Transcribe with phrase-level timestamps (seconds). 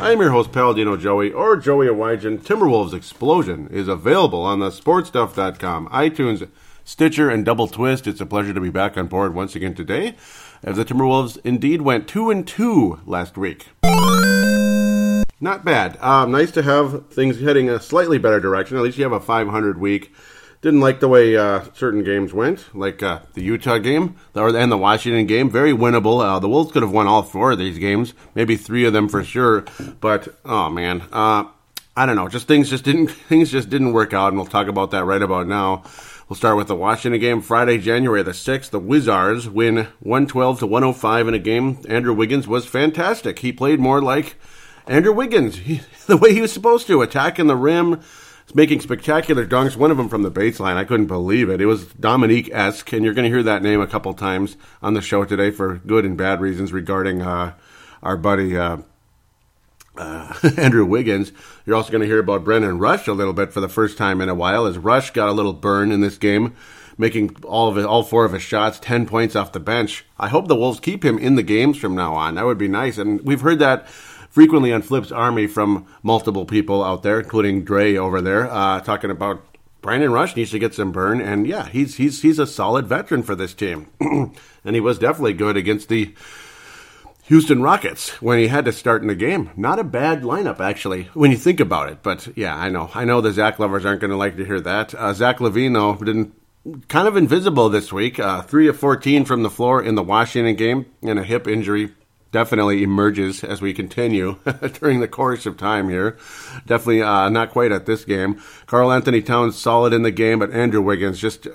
[0.00, 2.38] I am your host, Paladino Joey, or Joey Awajan.
[2.38, 6.48] Timberwolves Explosion is available on the sportstuff.com, iTunes,
[6.84, 8.06] Stitcher, and Double Twist.
[8.06, 10.16] It's a pleasure to be back on board once again today,
[10.62, 13.66] as the Timberwolves indeed went 2 and 2 last week.
[15.38, 15.98] Not bad.
[16.00, 18.78] Um, nice to have things heading a slightly better direction.
[18.78, 20.14] At least you have a 500 week.
[20.62, 24.76] Didn't like the way uh, certain games went, like uh, the Utah game and the
[24.76, 25.48] Washington game.
[25.48, 26.22] Very winnable.
[26.22, 29.08] Uh, the Wolves could have won all four of these games, maybe three of them
[29.08, 29.64] for sure.
[30.00, 31.44] But oh man, uh,
[31.96, 32.28] I don't know.
[32.28, 35.22] Just things just didn't things just didn't work out, and we'll talk about that right
[35.22, 35.82] about now.
[36.28, 38.70] We'll start with the Washington game Friday, January the 6th.
[38.70, 41.78] The Wizards win 112 to 105 in a game.
[41.88, 43.40] Andrew Wiggins was fantastic.
[43.40, 44.36] He played more like
[44.86, 48.00] Andrew Wiggins, he, the way he was supposed to, attacking the rim,
[48.54, 49.76] making spectacular dunks.
[49.76, 50.76] One of them from the baseline.
[50.76, 51.60] I couldn't believe it.
[51.60, 54.94] It was Dominique esque, and you're going to hear that name a couple times on
[54.94, 57.54] the show today for good and bad reasons regarding uh,
[58.02, 58.78] our buddy uh,
[59.96, 61.32] uh, Andrew Wiggins.
[61.66, 64.20] You're also going to hear about Brandon Rush a little bit for the first time
[64.20, 66.56] in a while, as Rush got a little burn in this game.
[66.98, 70.04] Making all of it, all four of his shots, ten points off the bench.
[70.18, 72.34] I hope the Wolves keep him in the games from now on.
[72.34, 72.98] That would be nice.
[72.98, 73.86] And we've heard that
[74.30, 79.10] frequently on Flip's Army from multiple people out there, including Dre over there, uh, talking
[79.10, 79.44] about
[79.82, 83.22] Brandon Rush needs to get some burn, and yeah, he's he's he's a solid veteran
[83.22, 86.14] for this team, and he was definitely good against the
[87.24, 89.50] Houston Rockets when he had to start in the game.
[89.56, 93.04] Not a bad lineup actually when you think about it, but yeah, I know I
[93.06, 94.94] know the Zach lovers aren't going to like to hear that.
[94.94, 96.34] Uh, Zach though didn't
[96.88, 98.18] kind of invisible this week.
[98.18, 101.94] Uh, three of fourteen from the floor in the Washington game, and a hip injury
[102.32, 104.38] definitely emerges as we continue
[104.80, 106.16] during the course of time here.
[106.66, 108.40] Definitely uh, not quite at this game.
[108.66, 111.48] Karl Anthony Towns solid in the game, but Andrew Wiggins just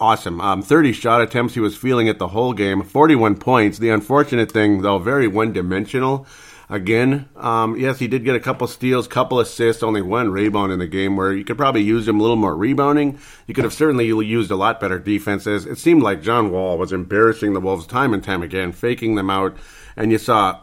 [0.00, 0.40] awesome.
[0.40, 1.54] Um, 30 shot attempts.
[1.54, 2.82] He was feeling it the whole game.
[2.82, 3.78] 41 points.
[3.78, 6.26] The unfortunate thing, though, very one dimensional.
[6.68, 10.80] Again, um, yes, he did get a couple steals, couple assists, only one rebound in
[10.80, 13.20] the game where you could probably use him a little more rebounding.
[13.46, 15.64] You could have certainly used a lot better defenses.
[15.64, 19.30] It seemed like John Wall was embarrassing the Wolves time and time again, faking them
[19.30, 19.56] out
[19.96, 20.60] and you saw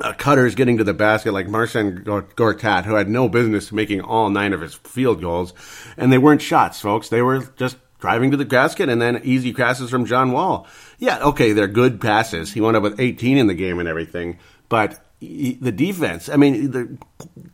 [0.00, 4.30] uh, cutters getting to the basket like Marcin Gortat, who had no business making all
[4.30, 5.54] nine of his field goals,
[5.96, 7.08] and they weren't shots, folks.
[7.08, 10.66] They were just driving to the basket and then easy passes from John Wall.
[10.98, 12.52] Yeah, okay, they're good passes.
[12.52, 16.70] He wound up with 18 in the game and everything, but the defense, I mean,
[16.70, 16.98] the,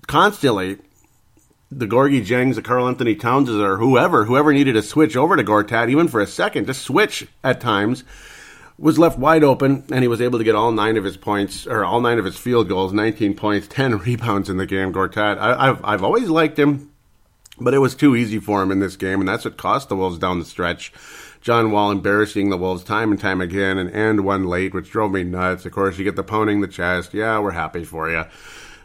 [0.08, 0.78] constantly
[1.70, 5.44] the Gorgui Diengs, the Karl Anthony Townses, or whoever, whoever needed to switch over to
[5.44, 8.04] Gortat, even for a second, just switch at times
[8.82, 11.68] was left wide open, and he was able to get all nine of his points,
[11.68, 14.92] or all nine of his field goals, 19 points, 10 rebounds in the game.
[14.92, 16.90] Gortat, I, have I've always liked him,
[17.60, 19.94] but it was too easy for him in this game, and that's what cost the
[19.94, 20.92] Wolves down the stretch.
[21.40, 25.12] John Wall embarrassing the Wolves time and time again, and and one late, which drove
[25.12, 25.64] me nuts.
[25.64, 27.14] Of course, you get the pounding the chest.
[27.14, 28.24] Yeah, we're happy for you.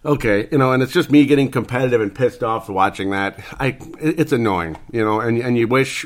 [0.06, 3.40] Okay, you know, and it's just me getting competitive and pissed off watching that.
[3.60, 6.06] I, it's annoying, you know, and and you wish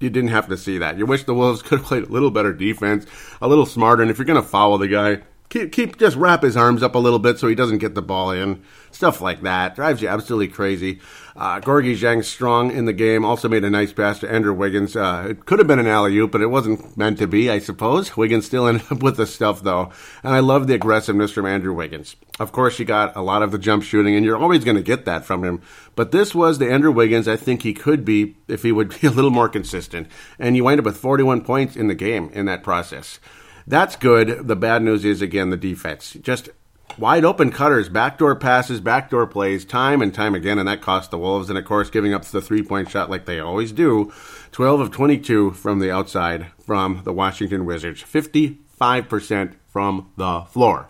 [0.00, 0.98] you didn't have to see that.
[0.98, 3.06] You wish the Wolves could have played a little better defense,
[3.40, 6.42] a little smarter, and if you're going to follow the guy, keep keep just wrap
[6.42, 8.62] his arms up a little bit so he doesn't get the ball in.
[8.90, 11.00] Stuff like that drives you absolutely crazy.
[11.36, 13.24] Uh, Gorgui Dieng strong in the game.
[13.24, 14.96] Also made a nice pass to Andrew Wiggins.
[14.96, 17.58] Uh, it could have been an alley oop, but it wasn't meant to be, I
[17.58, 18.16] suppose.
[18.16, 19.90] Wiggins still ended up with the stuff though,
[20.22, 22.16] and I love the aggressiveness from Andrew Wiggins.
[22.40, 24.82] Of course, he got a lot of the jump shooting, and you're always going to
[24.82, 25.60] get that from him.
[25.94, 29.06] But this was the Andrew Wiggins I think he could be if he would be
[29.06, 30.08] a little more consistent.
[30.38, 33.20] And you wind up with 41 points in the game in that process.
[33.66, 34.46] That's good.
[34.46, 36.16] The bad news is again the defense.
[36.22, 36.50] Just
[36.98, 41.18] wide open cutters, backdoor passes, backdoor plays, time and time again, and that cost the
[41.18, 41.50] Wolves.
[41.50, 44.12] And of course, giving up the three point shot like they always do.
[44.52, 50.86] 12 of 22 from the outside from the Washington Wizards, 55% from the floor.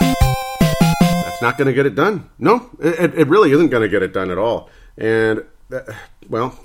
[0.00, 2.30] That's not going to get it done.
[2.38, 4.68] No, it, it really isn't going to get it done at all.
[4.96, 5.80] And, uh,
[6.28, 6.56] well,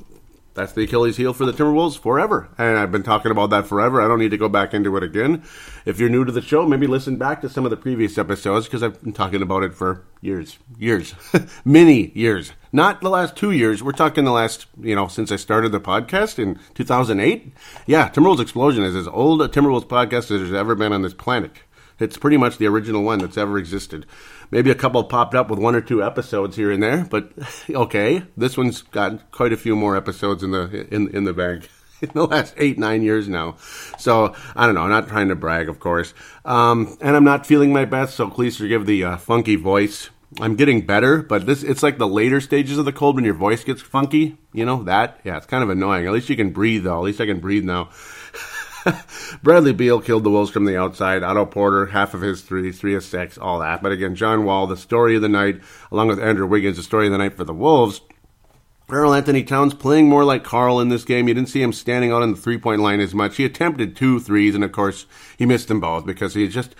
[0.54, 2.50] that's the Achilles heel for the Timberwolves forever.
[2.58, 4.02] And I've been talking about that forever.
[4.02, 5.44] I don't need to go back into it again.
[5.86, 8.66] If you're new to the show, maybe listen back to some of the previous episodes
[8.66, 11.14] because I've been talking about it for years, years,
[11.66, 12.54] many years.
[12.72, 13.82] Not the last two years.
[13.82, 17.54] We're talking the last, you know, since I started the podcast in 2008.
[17.86, 21.14] Yeah, Timberwolves Explosion is as old a Timberwolves podcast as there's ever been on this
[21.14, 21.52] planet.
[22.00, 24.06] It's pretty much the original one that's ever existed.
[24.52, 27.32] Maybe a couple popped up with one or two episodes here and there, but
[27.70, 28.24] okay.
[28.36, 31.70] This one's got quite a few more episodes in the in in the bank
[32.02, 33.58] in the last eight nine years now.
[33.98, 34.82] So I don't know.
[34.82, 36.14] I'm not trying to brag, of course,
[36.46, 38.16] um, and I'm not feeling my best.
[38.16, 40.10] So please forgive the uh, funky voice.
[40.40, 43.34] I'm getting better, but this it's like the later stages of the cold when your
[43.34, 44.38] voice gets funky.
[44.54, 45.20] You know that?
[45.24, 46.06] Yeah, it's kind of annoying.
[46.06, 46.98] At least you can breathe though.
[46.98, 47.90] At least I can breathe now.
[49.44, 51.24] Bradley Beal killed the Wolves from the outside.
[51.24, 53.82] Otto Porter, half of his three, three of six, all that.
[53.82, 55.62] But again, John Wall, the story of the night,
[55.92, 58.02] along with Andrew Wiggins, the story of the night for the Wolves.
[58.88, 61.28] Karl-Anthony Towns playing more like Karl in this game.
[61.28, 63.38] You didn't see him standing out on the three point line as much.
[63.38, 65.06] He attempted two threes, and of course,
[65.38, 66.74] he missed them both because he just,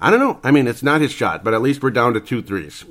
[0.00, 0.38] I don't know.
[0.44, 2.84] I mean, it's not his shot, but at least we're down to two threes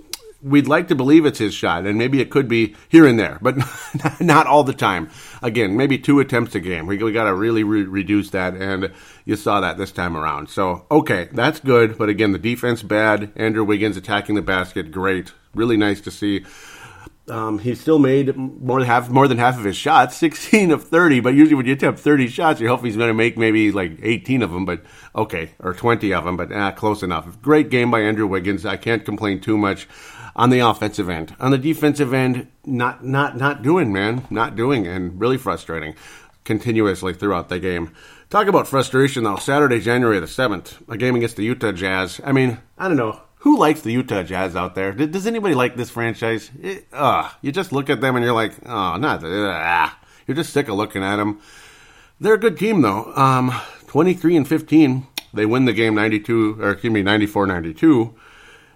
[0.45, 3.39] we'd like to believe it's his shot, and maybe it could be here and there,
[3.41, 3.57] but
[4.21, 5.09] not all the time.
[5.41, 6.85] Again, maybe two attempts a game.
[6.85, 8.91] We, we got to really re- reduce that, and
[9.25, 10.49] you saw that this time around.
[10.49, 13.31] So, okay, that's good, but again, the defense bad.
[13.35, 15.33] Andrew Wiggins attacking the basket, great.
[15.55, 16.45] Really nice to see.
[17.27, 20.83] Um, he still made more than half more than half of his shots, 16 of
[20.83, 21.21] 30.
[21.21, 23.97] But usually, when you attempt 30 shots, you hope he's going to make maybe like
[24.03, 24.63] 18 of them.
[24.65, 24.83] But
[25.15, 26.37] okay, or 20 of them.
[26.37, 27.41] But ah, close enough.
[27.41, 28.63] Great game by Andrew Wiggins.
[28.63, 29.87] I can't complain too much
[30.35, 31.35] on the offensive end.
[31.39, 35.95] On the defensive end, not not not doing, man, not doing, and really frustrating
[36.43, 37.91] continuously throughout the game.
[38.29, 39.37] Talk about frustration though.
[39.37, 42.19] Saturday, January the seventh, a game against the Utah Jazz.
[42.23, 44.91] I mean, I don't know who likes the Utah Jazz out there.
[44.91, 46.49] Does anybody like this franchise?
[46.61, 49.23] It, uh, you just look at them and you're like, oh, not.
[49.23, 49.89] Uh,
[50.25, 51.39] you're just sick of looking at them.
[52.19, 53.13] They're a good team though.
[53.15, 53.53] Um,
[53.87, 55.07] 23 and 15.
[55.33, 58.15] They win the game 92, or excuse me, 94 92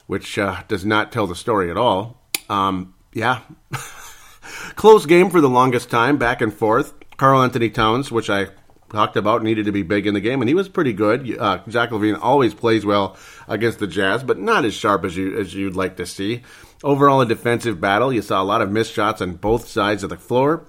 [0.10, 2.20] which uh, does not tell the story at all.
[2.50, 3.42] Um, yeah.
[4.76, 6.96] Close game for the longest time, back and forth.
[7.18, 8.48] Karl-Anthony Towns, which I
[8.90, 11.38] talked about, needed to be big in the game, and he was pretty good.
[11.38, 13.16] Uh, Zach LaVine always plays well
[13.48, 16.42] against the Jazz, but not as sharp as you as you'd like to see.
[16.84, 18.12] Overall, a defensive battle.
[18.12, 20.66] You saw a lot of missed shots on both sides of the floor.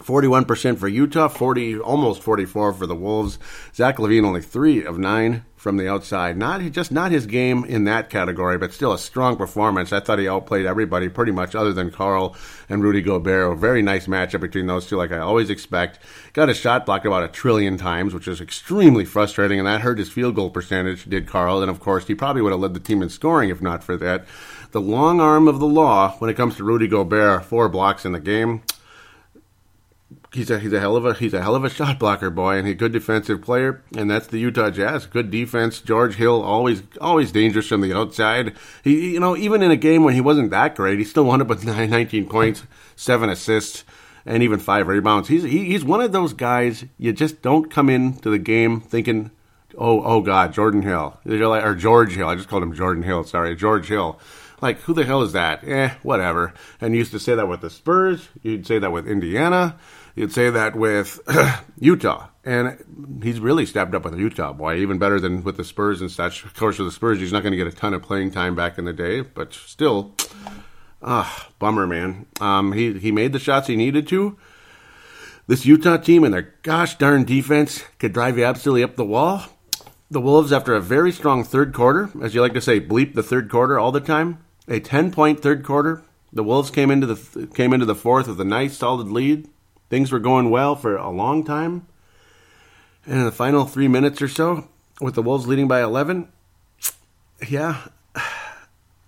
[0.00, 3.38] 41% for Utah, 40 almost 44 for the Wolves.
[3.74, 6.36] Zach LaVine only 3 of 9 from the outside.
[6.36, 9.94] Not just not his game in that category, but still a strong performance.
[9.94, 12.36] I thought he outplayed everybody pretty much, other than Karl
[12.68, 13.50] and Rudy Gobert.
[13.50, 16.00] A very nice matchup between those two, like I always expect.
[16.34, 19.96] Got a shot blocked about a trillion times, which is extremely frustrating, and that hurt
[19.96, 21.06] his field goal percentage.
[21.06, 23.62] Did Karl, and of course he probably would have led the team in scoring if
[23.62, 24.26] not for that.
[24.72, 28.12] The long arm of the law when it comes to Rudy Gobert, four blocks in
[28.12, 28.60] the game
[30.34, 32.56] he's a he's a hell of a he's a hell of a shot blocker boy
[32.56, 36.82] and a good defensive player and that's the Utah Jazz good defense George Hill always
[37.00, 40.50] always dangerous from the outside he you know even in a game when he wasn't
[40.50, 42.64] that great he still wound up with 19 points
[42.96, 43.84] seven assists
[44.26, 47.88] and even five rebounds he's he, he's one of those guys you just don't come
[47.88, 49.30] into the game thinking
[49.78, 53.24] oh oh god Jordan Hill like, or George Hill I just called him Jordan Hill
[53.24, 54.18] sorry George Hill
[54.64, 55.62] like, who the hell is that?
[55.62, 56.54] Eh, whatever.
[56.80, 58.30] And you used to say that with the Spurs.
[58.42, 59.76] You'd say that with Indiana.
[60.14, 61.20] You'd say that with
[61.80, 62.28] Utah.
[62.44, 66.10] And he's really stepped up with Utah, boy, even better than with the Spurs and
[66.10, 66.44] such.
[66.44, 68.54] Of course, with the Spurs, he's not going to get a ton of playing time
[68.54, 70.14] back in the day, but still,
[71.02, 72.26] ah, bummer, man.
[72.40, 74.36] Um, he, he made the shots he needed to.
[75.46, 79.42] This Utah team and their gosh darn defense could drive you absolutely up the wall.
[80.10, 83.22] The Wolves, after a very strong third quarter, as you like to say, bleep the
[83.22, 86.02] third quarter all the time, a 10 point third quarter.
[86.32, 89.48] The Wolves came into the came into the fourth with a nice solid lead.
[89.90, 91.86] Things were going well for a long time.
[93.06, 94.68] And in the final three minutes or so,
[95.00, 96.28] with the Wolves leading by 11,
[97.48, 97.86] yeah,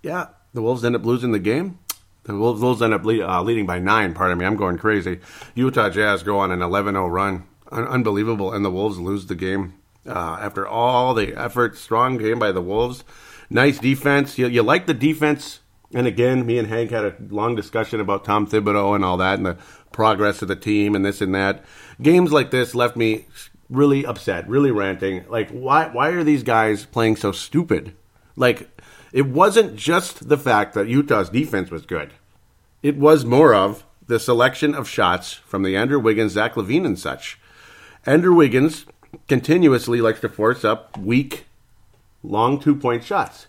[0.03, 1.79] yeah, the Wolves end up losing the game.
[2.23, 4.13] The Wolves, Wolves end up uh, leading by nine.
[4.13, 5.19] Pardon me, I'm going crazy.
[5.55, 9.75] Utah Jazz go on an 11-0 run, Un- unbelievable, and the Wolves lose the game
[10.05, 11.77] uh, after all the effort.
[11.77, 13.03] Strong game by the Wolves.
[13.49, 14.37] Nice defense.
[14.37, 15.61] You, you like the defense
[15.93, 19.37] and again, me and Hank had a long discussion about Tom Thibodeau and all that,
[19.37, 19.57] and the
[19.91, 21.63] progress of the team and this and that.
[22.01, 23.25] Games like this left me
[23.69, 25.25] really upset, really ranting.
[25.29, 27.95] Like, why why are these guys playing so stupid?
[28.35, 28.69] Like,
[29.13, 32.13] it wasn't just the fact that Utah's defense was good.
[32.83, 36.99] It was more of the selection of shots from the Andrew Wiggins, Zach LaVine, and
[36.99, 37.39] such.
[38.05, 38.85] Andrew Wiggins
[39.27, 41.45] continuously likes to force up weak,
[42.23, 43.47] long two point shots.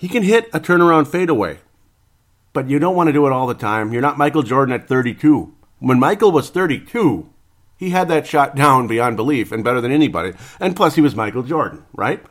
[0.00, 1.58] He can hit a turnaround fadeaway,
[2.54, 3.92] but you don't want to do it all the time.
[3.92, 5.54] You're not Michael Jordan at 32.
[5.78, 7.28] When Michael was 32,
[7.76, 10.32] he had that shot down beyond belief and better than anybody.
[10.58, 12.24] And plus, he was Michael Jordan, right?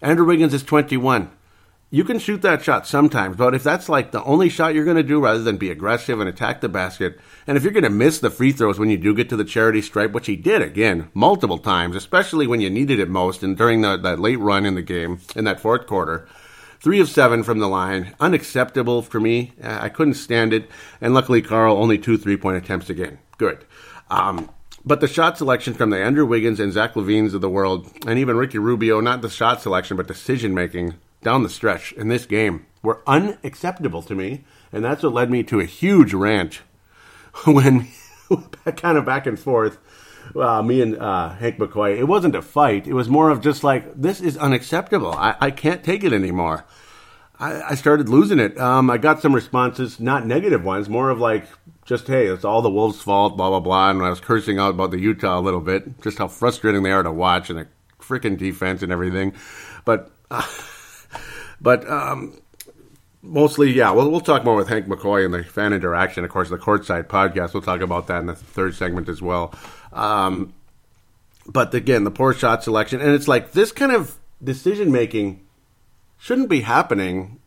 [0.00, 1.30] Andrew Wiggins is 21.
[1.90, 4.96] You can shoot that shot sometimes, but if that's like the only shot you're going
[4.96, 7.90] to do rather than be aggressive and attack the basket, and if you're going to
[7.90, 10.62] miss the free throws when you do get to the charity stripe, which he did
[10.62, 14.64] again multiple times, especially when you needed it most and during the, that late run
[14.64, 16.26] in the game in that fourth quarter,
[16.80, 18.14] Three of seven from the line.
[18.20, 19.52] Unacceptable for me.
[19.62, 20.70] I couldn't stand it.
[21.00, 23.18] And luckily, Karl, only two three point attempts again.
[23.36, 23.66] Good.
[24.08, 24.48] Um,
[24.84, 28.18] but the shot selection from the Andrew Wiggins and Zach LaVines of the world, and
[28.18, 32.24] even Ricky Rubio, not the shot selection, but decision making down the stretch in this
[32.24, 34.44] game, were unacceptable to me.
[34.72, 36.62] And that's what led me to a huge rant
[37.44, 37.88] when
[38.76, 39.76] kind of back and forth.
[40.34, 42.86] Uh, me and uh, Hank McCoy, it wasn't a fight.
[42.86, 45.12] It was more of just like, this is unacceptable.
[45.12, 46.64] I, I can't take it anymore.
[47.40, 48.58] I, I started losing it.
[48.58, 51.46] Um, I got some responses, not negative ones, more of like,
[51.84, 53.90] just, hey, it's all the Wolves' fault, blah, blah, blah.
[53.90, 56.92] And I was cursing out about the Utah a little bit, just how frustrating they
[56.92, 57.66] are to watch and the
[57.98, 59.32] freaking defense and everything.
[59.84, 60.46] But, uh,
[61.60, 62.40] but, um,
[63.22, 63.90] mostly, yeah.
[63.90, 66.24] We'll we'll talk more with Hank McCoy and the fan interaction.
[66.24, 67.54] Of course, the courtside podcast.
[67.54, 69.54] We'll talk about that in the third segment as well.
[69.92, 70.52] Um,
[71.46, 75.44] but again, the poor shot selection, and it's like this kind of decision making
[76.18, 77.40] shouldn't be happening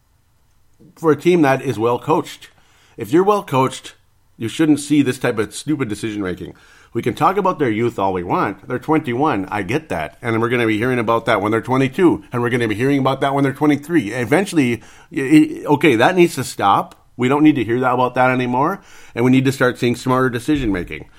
[0.96, 2.50] for a team that is well coached.
[2.98, 3.96] If you're well coached,
[4.38, 6.56] you shouldn't see this type of stupid decision making.
[6.94, 8.68] We can talk about their youth all we want.
[8.68, 9.48] They're 21.
[9.48, 10.18] I get that.
[10.22, 12.24] And we're going to be hearing about that when they're 22.
[12.32, 14.12] And we're going to be hearing about that when they're 23.
[14.14, 17.10] Eventually, okay, that needs to stop.
[17.18, 18.82] We don't need to hear that about that anymore.
[19.16, 21.10] And we need to start seeing smarter decision making.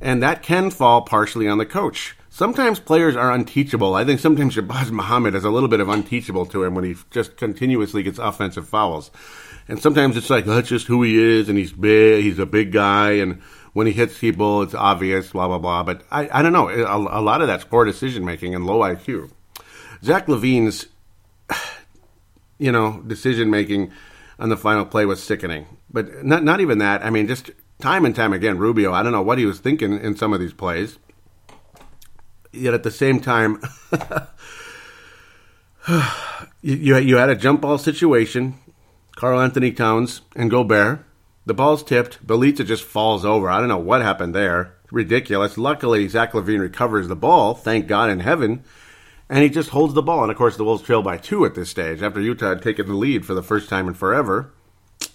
[0.00, 2.16] And that can fall partially on the coach.
[2.28, 3.94] Sometimes players are unteachable.
[3.94, 6.96] I think sometimes Shabazz Muhammad is a little bit of unteachable to him when he
[7.10, 9.10] just continuously gets offensive fouls.
[9.68, 12.72] And sometimes it's like, that's just who he is, and he's big, he's a big
[12.72, 15.82] guy, and when he hits people, it's obvious, blah, blah, blah.
[15.82, 16.68] But I, I don't know.
[16.68, 19.30] A, a lot of that's poor decision making and low IQ.
[20.02, 20.86] Zach LaVine's,
[22.58, 23.92] you know, decision making
[24.38, 25.66] on the final play was sickening.
[25.90, 27.04] But not, not even that.
[27.04, 27.50] I mean, just
[27.80, 30.40] time and time again, Rubio, I don't know what he was thinking in some of
[30.40, 30.98] these plays.
[32.52, 33.62] Yet at the same time,
[36.62, 38.54] you, you had a jump ball situation,
[39.14, 41.04] Karl Anthony Towns and Gobert
[41.46, 42.24] the ball's tipped.
[42.26, 43.48] Bjelica just falls over.
[43.48, 44.76] I don't know what happened there.
[44.90, 45.56] Ridiculous.
[45.56, 47.54] Luckily, Zach LaVine recovers the ball.
[47.54, 48.64] Thank God in heaven.
[49.28, 50.22] And he just holds the ball.
[50.22, 52.86] And of course, the Wolves trail by two at this stage after Utah had taken
[52.86, 54.52] the lead for the first time in forever.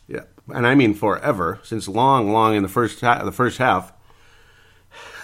[0.08, 3.92] Yeah, and I mean forever, since long, long in the first ha- the first half.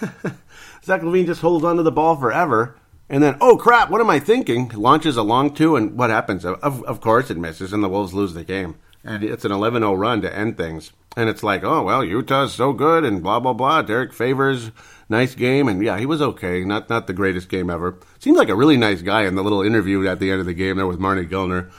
[0.84, 2.76] Zach LaVine just holds onto the ball forever,
[3.08, 4.68] and then oh crap, what am I thinking?
[4.74, 6.44] Launches a long two, and what happens?
[6.44, 9.98] Of, of course, it misses, and the Wolves lose the game and it's an 11-0
[9.98, 10.92] run to end things.
[11.16, 13.82] And it's like, oh well, Utah's so good, and blah blah blah.
[13.82, 14.70] Derrick Favors,
[15.10, 16.64] nice game, and yeah, he was okay.
[16.64, 17.98] Not not the greatest game ever.
[18.18, 20.54] Seems like a really nice guy in the little interview at the end of the
[20.54, 21.70] game there with Marney Gellner.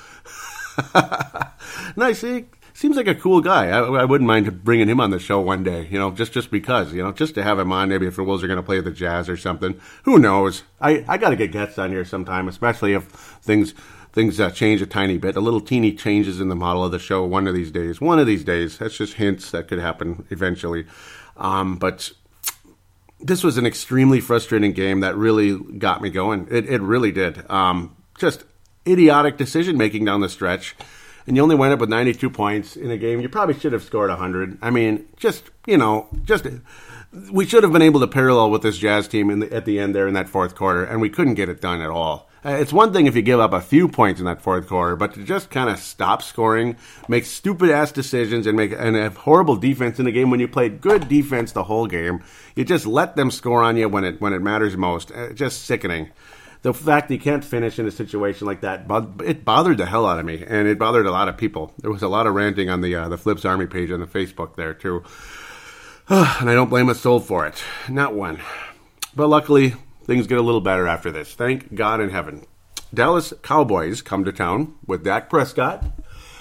[1.97, 2.23] nice.
[2.23, 2.43] Eh?
[2.83, 3.69] Seems like a cool guy.
[3.69, 5.87] I, I, wouldn't mind bringing him on the show one day.
[5.89, 6.91] You know, just just because.
[6.91, 7.87] You know, just to have him on.
[7.87, 9.79] Maybe if the Wolves are going to play the Jazz or something.
[10.03, 10.63] Who knows?
[10.81, 13.73] I I got to get guests on here sometime, especially if things
[14.11, 15.37] things uh, change a tiny bit.
[15.37, 18.01] A little teeny changes in the model of the show one of these days.
[18.01, 18.79] One of these days.
[18.79, 20.85] That's just hints that could happen eventually.
[21.37, 22.11] Um, but
[23.21, 26.49] this was an extremely frustrating game that really got me going.
[26.51, 27.49] It, it really did.
[27.49, 28.43] Um, just
[28.85, 30.75] idiotic decision making down the stretch.
[31.25, 33.21] And you only went up with 92 points in a game.
[33.21, 34.57] You probably should have scored 100.
[34.61, 36.45] I mean, just, you know, just
[37.31, 39.93] we should have been able to parallel with this Jazz team the, at the end
[39.95, 42.29] there in that fourth quarter, and we couldn't get it done at all.
[42.45, 44.97] Uh, it's one thing if you give up a few points in that fourth quarter,
[44.97, 46.75] but to just kind of stop scoring,
[47.07, 50.47] make stupid ass decisions, and make and have horrible defense in the game when you
[50.47, 52.21] played good defense the whole game,
[52.55, 55.09] you just let them score on you when it when it matters most.
[55.11, 56.09] Uh, just sickening.
[56.63, 58.86] The fact you can't finish in a situation like that,
[59.25, 61.74] it bothered the hell out of me, and it bothered a lot of people.
[61.79, 64.05] There was a lot of ranting on the uh, the Flips Army page on the
[64.05, 65.03] Facebook there too,
[66.08, 68.39] and I don't blame a soul for it, not one.
[69.13, 71.34] But luckily, things get a little better after this.
[71.34, 72.46] Thank God in heaven.
[72.93, 75.84] Dallas Cowboys come to town with Dak Prescott.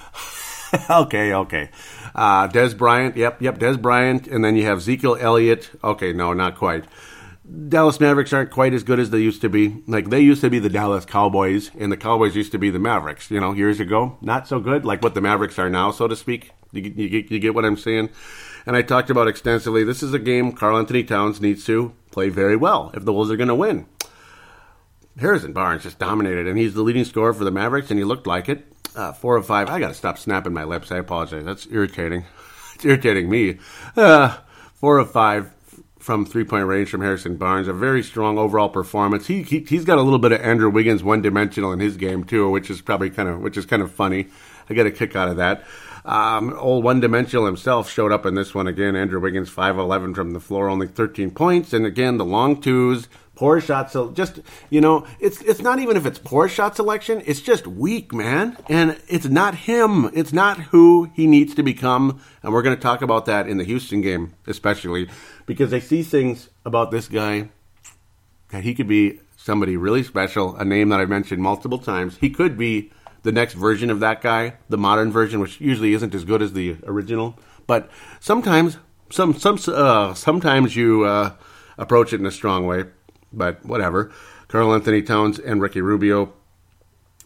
[0.90, 1.70] okay, okay.
[2.14, 5.70] Uh, Dez Bryant, yep, yep, Dez Bryant, and then you have Ezekiel Elliott.
[5.82, 6.84] Okay, no, not quite.
[7.68, 9.82] Dallas Mavericks aren't quite as good as they used to be.
[9.88, 12.78] Like they used to be the Dallas Cowboys, and the Cowboys used to be the
[12.78, 13.30] Mavericks.
[13.30, 14.84] You know, years ago, not so good.
[14.84, 16.52] Like what the Mavericks are now, so to speak.
[16.72, 18.10] You, you, you get what I'm saying?
[18.64, 19.82] And I talked about extensively.
[19.82, 23.30] This is a game Carl Anthony Towns needs to play very well if the Wolves
[23.30, 23.86] are going to win.
[25.18, 28.26] Harrison Barnes just dominated, and he's the leading scorer for the Mavericks, and he looked
[28.26, 28.66] like it.
[28.94, 29.68] Uh, four of five.
[29.68, 30.92] I got to stop snapping my lips.
[30.92, 31.44] I apologize.
[31.44, 32.24] That's irritating.
[32.74, 33.58] It's irritating me.
[33.94, 34.38] Uh,
[34.74, 35.52] four of five
[36.02, 37.68] from three point range from Harrison Barnes.
[37.68, 39.28] A very strong overall performance.
[39.28, 42.24] He, he has got a little bit of Andrew Wiggins one dimensional in his game
[42.24, 44.26] too, which is probably kind of which is kind of funny.
[44.68, 45.64] I get a kick out of that.
[46.04, 48.96] Um, old one dimensional himself showed up in this one again.
[48.96, 51.72] Andrew Wiggins, 5'11 from the floor, only 13 points.
[51.72, 53.06] And again, the long twos,
[53.42, 53.90] poor shot.
[53.90, 54.38] So just,
[54.70, 58.56] you know, it's, it's not even if it's poor shot selection, it's just weak, man.
[58.68, 60.12] And it's not him.
[60.14, 62.22] It's not who he needs to become.
[62.44, 65.08] And we're going to talk about that in the Houston game, especially
[65.44, 67.48] because I see things about this guy
[68.50, 72.18] that he could be somebody really special, a name that I've mentioned multiple times.
[72.18, 72.92] He could be
[73.24, 76.52] the next version of that guy, the modern version, which usually isn't as good as
[76.52, 77.36] the original.
[77.66, 78.78] But sometimes,
[79.10, 81.32] some some uh, sometimes you uh,
[81.76, 82.84] approach it in a strong way.
[83.32, 84.12] But whatever.
[84.48, 86.32] Karl Anthony Towns and Ricky Rubio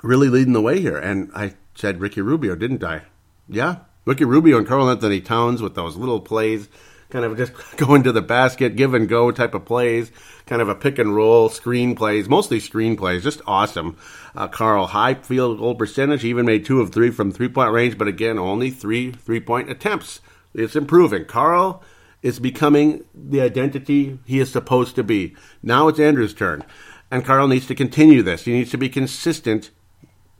[0.03, 0.97] really leading the way here.
[0.97, 3.03] And I said Ricky Rubio, didn't I?
[3.49, 6.69] Yeah, Ricky Rubio and Karl Anthony Towns with those little plays
[7.11, 10.11] kind of just going to the basket, give and go type of plays,
[10.47, 13.97] kind of a pick and roll, screen plays, mostly screen plays, just awesome.
[14.35, 17.73] Uh, Karl, high field goal percentage, he even made two of three from three point
[17.73, 20.21] range, but again, only three three point attempts.
[20.55, 21.27] It's improving.
[21.27, 21.83] Karl
[22.27, 25.37] is becoming the identity he is supposed to be.
[25.63, 26.65] Now it's Andrew's turn.
[27.09, 28.47] And Karl needs to continue this.
[28.47, 29.71] He needs to be consistent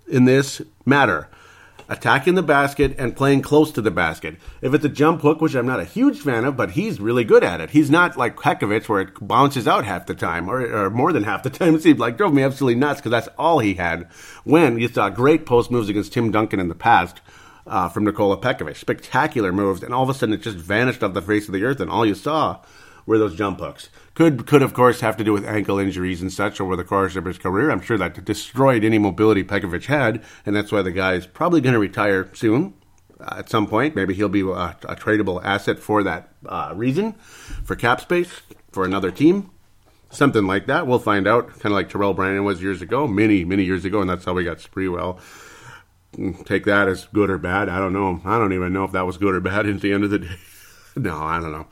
[0.09, 1.29] in this matter
[1.89, 4.37] attacking the basket and playing close to the basket.
[4.61, 7.25] If it's a jump hook, which I'm not a huge fan of, but he's really
[7.25, 7.71] good at it.
[7.71, 11.25] He's not like Pekovic where it bounces out half the time or, or more than
[11.25, 11.75] half the time.
[11.75, 14.09] It seemed like drove me absolutely nuts because that's all he had.
[14.45, 17.21] When you saw great post moves against Tim Duncan in the past.
[17.67, 18.77] Uh, from Nikola Pekovic.
[18.77, 21.65] Spectacular moves, and all of a sudden it just vanished off the face of the
[21.65, 22.61] earth, and all you saw
[23.07, 23.89] were those jump hooks.
[24.15, 27.17] Could could of course have to do with ankle injuries and such over the course
[27.17, 27.71] of his career.
[27.71, 31.61] I'm sure that destroyed any mobility Pekovic had, and that's why the guy is probably
[31.61, 32.75] going to retire soon.
[33.19, 37.15] Uh, at some point, maybe he'll be a, a tradable asset for that uh, reason,
[37.65, 39.51] for cap space for another team,
[40.11, 40.87] something like that.
[40.87, 41.49] We'll find out.
[41.49, 44.35] Kind of like Terrell Brandon was years ago, many many years ago, and that's how
[44.35, 45.19] we got Sprewell.
[46.45, 47.69] Take that as good or bad.
[47.69, 48.21] I don't know.
[48.25, 50.21] I don't even know if that was good or bad at the end of the
[50.21, 50.37] day.
[50.97, 51.67] no, I don't know.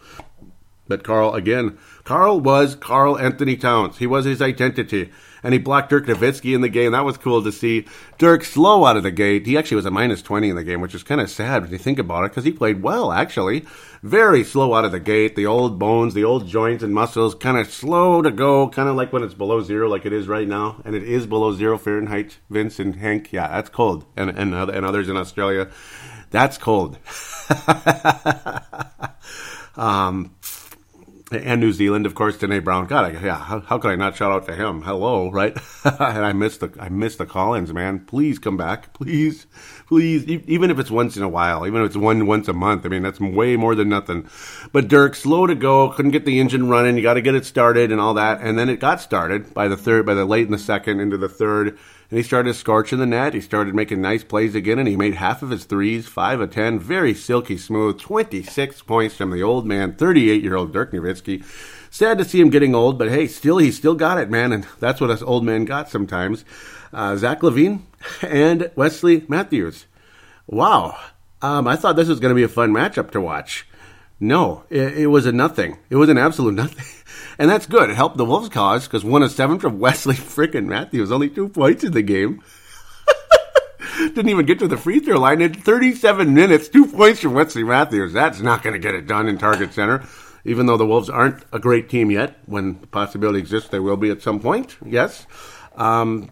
[0.87, 3.99] But Karl, again, Karl was Karl Anthony Towns.
[3.99, 5.11] He was his identity.
[5.45, 6.93] And he blocked Dirk Nowitzki in the game.
[6.93, 7.87] That was cool to see.
[8.19, 9.47] Dirk slow out of the gate.
[9.47, 11.71] He actually was a minus 20 in the game, which is kind of sad when
[11.71, 13.67] you think about it, because he played well, actually.
[14.03, 15.37] Very slow out of the gate.
[15.37, 18.97] The old bones, the old joints and muscles, kind of slow to go, kind of
[18.97, 20.81] like when it's below zero, like it is right now.
[20.85, 23.33] And it is below zero Fahrenheit, Vince and Hank.
[23.33, 24.07] Yeah, that's cold.
[24.17, 25.69] And, and, and others in Australia.
[26.31, 26.99] That's cold.
[29.77, 30.35] um,
[31.35, 32.87] and New Zealand, of course, Dene Brown.
[32.87, 34.83] God, I, yeah, how, how could I not shout out to him?
[34.83, 35.57] Hello, right?
[35.85, 38.01] and I missed the I missed the call-ins, man.
[38.01, 39.47] Please come back, please,
[39.87, 40.27] please.
[40.29, 42.87] E- even if it's once in a while, even if it's one once a month.
[42.87, 44.29] I mean, that's way more than nothing.
[44.73, 46.97] But Dirk, slow to go, couldn't get the engine running.
[46.97, 48.41] You got to get it started and all that.
[48.41, 51.17] And then it got started by the third, by the late in the second into
[51.17, 51.79] the third
[52.15, 53.35] and he started scorching the net.
[53.35, 56.53] He started making nice plays again, and he made half of his threes, five of
[56.53, 61.45] ten, very silky smooth, 26 points from the old man, 38 year old Dirk Nowitzki.
[61.91, 64.65] Sad to see him getting old, but hey, still he still got it, man, and
[64.79, 66.45] that's what us old men got sometimes.
[66.93, 67.81] Uh, Zach LaVine
[68.23, 69.87] and Wesley Matthews.
[70.47, 70.97] Wow,
[71.43, 73.67] um, I thought this was going to be a fun matchup to watch.
[74.21, 75.79] No, it, it, was a nothing.
[75.91, 76.85] It was an absolute nothing.
[77.39, 77.91] And that's good.
[77.91, 81.49] It helped the Wolves' cause because one of seven from Wesley frickin' Matthews, only two
[81.49, 82.43] points in the game.
[83.99, 86.69] Didn't even get to the free throw line in 37 minutes.
[86.69, 88.13] Two points from Wesley Matthews.
[88.13, 90.05] That's not going to get it done in Target Center.
[90.45, 93.97] Even though the Wolves aren't a great team yet, when the possibility exists they will
[93.97, 95.27] be at some point, yes.
[95.75, 96.31] Um,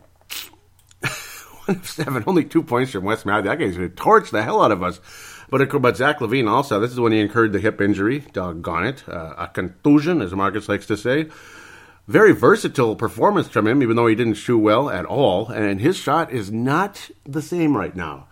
[1.64, 3.51] one of seven, only two points from Wes Matthews.
[3.51, 5.01] That guy's going to torch the hell out of us.
[5.53, 9.07] But, but Zach LaVine also, this is when he incurred the hip injury, doggone it,
[9.07, 11.27] uh, a contusion, as Marcus likes to say.
[12.09, 15.49] Very versatile performance from him, even though he didn't shoot well at all.
[15.49, 18.29] And his shot is not the same right now.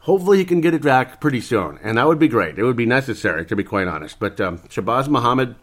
[0.00, 2.58] Hopefully, he can get it back pretty soon, and that would be great.
[2.58, 4.18] It would be necessary, to be quite honest.
[4.18, 5.54] But um, Shabazz Muhammad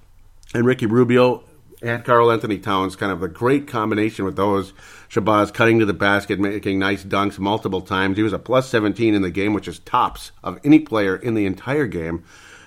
[0.54, 1.44] and Ricky Rubio
[1.82, 4.74] and Karl Anthony Towns, kind of a great combination with those.
[5.10, 8.18] Shabazz cutting to the basket, making nice dunks multiple times.
[8.18, 11.36] He was a plus 17 in the game, which is tops of any player in
[11.36, 12.24] the entire game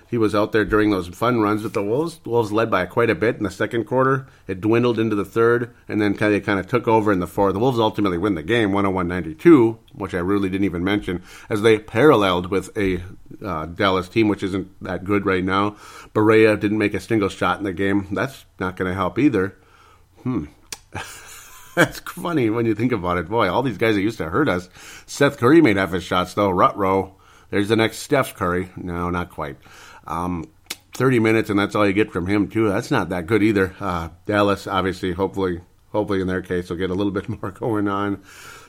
[0.08, 2.20] he was out there during those fun runs with the Wolves.
[2.24, 4.26] Wolves led by quite a bit in the second quarter.
[4.46, 7.52] It dwindled into the third, and then of kind of took over in the fourth.
[7.52, 11.78] The Wolves ultimately win the game, 101-92, which I really didn't even mention, as they
[11.78, 13.02] paralleled with a
[13.44, 15.76] uh, Dallas team which isn't that good right now.
[16.14, 18.08] Barea didn't make a single shot in the game.
[18.12, 19.56] That's not going to help either.
[20.22, 20.46] Hmm.
[21.74, 23.28] That's funny when you think about it.
[23.28, 24.68] Boy, all these guys that used to hurt us.
[25.06, 26.50] Seth Curry made half his shots, though.
[26.50, 27.14] Rutro.
[27.50, 28.70] There's the next Steph Curry.
[28.76, 29.56] No, not quite.
[30.08, 30.50] Um,
[30.94, 32.68] 30 minutes, and that's all you get from him, too.
[32.68, 33.74] That's not that good either.
[33.78, 35.60] Uh, Dallas, obviously, hopefully,
[35.92, 38.22] hopefully in their case, will get a little bit more going on.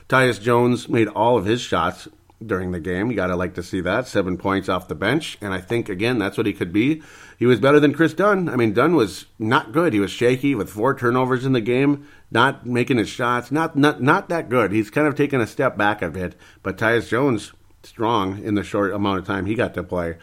[0.08, 2.08] Tyus Jones made all of his shots
[2.44, 3.10] during the game.
[3.10, 4.06] You got to like to see that.
[4.06, 5.38] Seven points off the bench.
[5.40, 7.02] And I think, again, that's what he could be.
[7.38, 8.48] He was better than Kris Dunn.
[8.48, 9.92] I mean, Dunn was not good.
[9.92, 14.02] He was shaky with four turnovers in the game, not making his shots, not, not,
[14.02, 14.72] not that good.
[14.72, 16.34] He's kind of taken a step back a bit.
[16.62, 20.16] But Tyus Jones, strong in the short amount of time he got to play.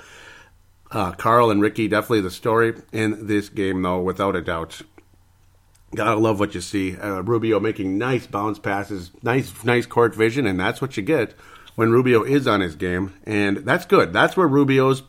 [0.89, 4.82] Uh, Karl and Ricky, definitely the story in this game, though, without a doubt.
[5.95, 6.97] Gotta love what you see.
[6.97, 11.34] Uh, Rubio making nice bounce passes, nice, nice court vision, and that's what you get
[11.76, 14.12] when Rubio is on his game, and that's good.
[14.12, 15.04] That's where Rubio's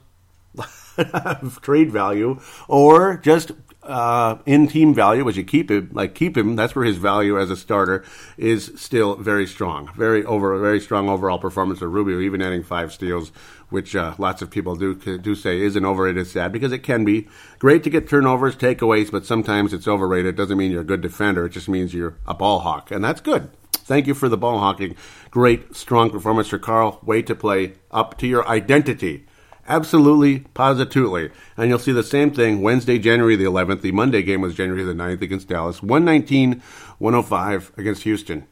[1.62, 3.52] trade value or just
[3.88, 7.40] uh, in team value, as you keep him, like keep him, that's where his value
[7.40, 8.04] as a starter
[8.36, 9.90] is still very strong.
[9.96, 13.32] Very over, very strong overall performance of Rubio, even adding five steals,
[13.70, 16.26] which uh, lots of people do do say isn't overrated.
[16.26, 17.28] Sad because it can be
[17.58, 20.34] great to get turnovers, takeaways, but sometimes it's overrated.
[20.34, 21.46] It doesn't mean you're a good defender.
[21.46, 23.50] It just means you're a ball hawk, and that's good.
[23.72, 24.96] Thank you for the ball hawking.
[25.30, 27.00] Great, strong performance for Karl.
[27.02, 29.26] Way to play up to your identity.
[29.66, 31.30] Absolutely, positively.
[31.56, 33.82] And you'll see the same thing Wednesday, January the 11th.
[33.82, 35.82] The Monday game was January the 9th against Dallas.
[35.82, 36.62] 119
[36.98, 38.46] 105 against Houston.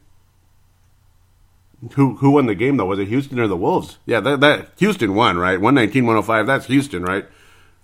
[1.93, 2.85] Who who won the game though?
[2.85, 3.99] Was it Houston or the Wolves?
[4.05, 5.61] Yeah, that, that Houston won, right?
[5.61, 6.47] 119 105.
[6.47, 7.25] That's Houston, right?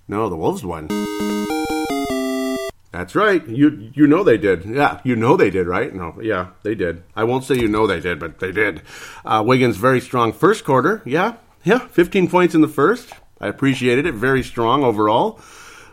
[0.08, 0.88] No, the Wolves won.
[2.92, 3.48] That's right.
[3.48, 4.66] You you know they did.
[4.66, 5.94] Yeah, you know they did, right?
[5.94, 7.04] No, yeah, they did.
[7.16, 8.82] I won't say you know they did, but they did.
[9.26, 11.02] Uh, Wiggins very strong first quarter.
[11.06, 13.12] Yeah, yeah, 15 points in the first.
[13.40, 14.14] I appreciated it.
[14.14, 15.40] Very strong overall.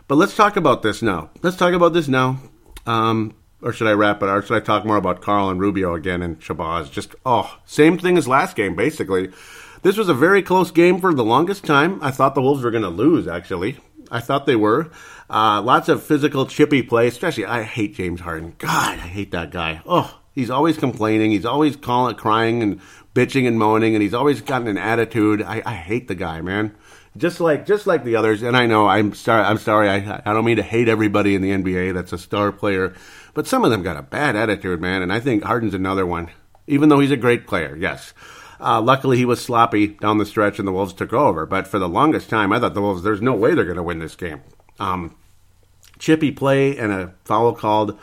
[0.07, 1.29] But let's talk about this now.
[1.41, 2.39] Let's talk about this now.
[2.85, 4.27] Um, or should I wrap it?
[4.27, 6.91] Or should I talk more about Karl and Rubio again and Shabazz?
[6.91, 9.31] Just oh, same thing as last game, basically.
[9.83, 11.99] This was a very close game for the longest time.
[12.03, 13.27] I thought the Wolves were going to lose.
[13.27, 13.77] Actually,
[14.11, 14.91] I thought they were.
[15.29, 17.07] Uh, lots of physical, chippy play.
[17.07, 18.55] Especially, I hate James Harden.
[18.57, 19.81] God, I hate that guy.
[19.85, 21.31] Oh, he's always complaining.
[21.31, 22.79] He's always calling, crying, and
[23.15, 25.41] bitching and moaning, and he's always gotten an attitude.
[25.41, 26.75] I, I hate the guy, man.
[27.17, 29.43] Just like just like the others, and I know I'm sorry.
[29.43, 29.89] I'm sorry.
[29.89, 32.93] I I don't mean to hate everybody in the NBA that's a star player,
[33.33, 35.01] but some of them got a bad attitude, man.
[35.01, 36.29] And I think Harden's another one.
[36.67, 38.13] Even though he's a great player, yes.
[38.59, 41.45] Uh, luckily, he was sloppy down the stretch, and the Wolves took over.
[41.45, 43.03] But for the longest time, I thought the Wolves.
[43.03, 44.41] There's no way they're going to win this game.
[44.79, 45.15] Um,
[45.97, 47.97] chippy play and a foul called,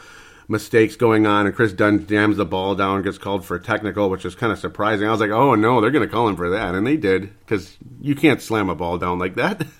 [0.48, 4.10] mistakes going on, and Kris Dunn jams the ball down, gets called for a technical,
[4.10, 5.06] which is kind of surprising.
[5.06, 7.38] I was like, oh no, they're going to call him for that, and they did
[7.40, 9.66] because you can't slam a ball down like that.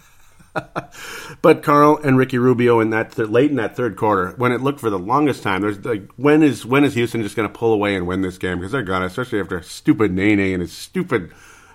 [1.43, 4.61] but Karl and Ricky Rubio in that th- late in that third quarter, when it
[4.61, 7.59] looked for the longest time, there's like when is when is Houston just going to
[7.59, 10.73] pull away and win this game because they're gonna, especially after stupid Nene and his
[10.73, 11.33] stupid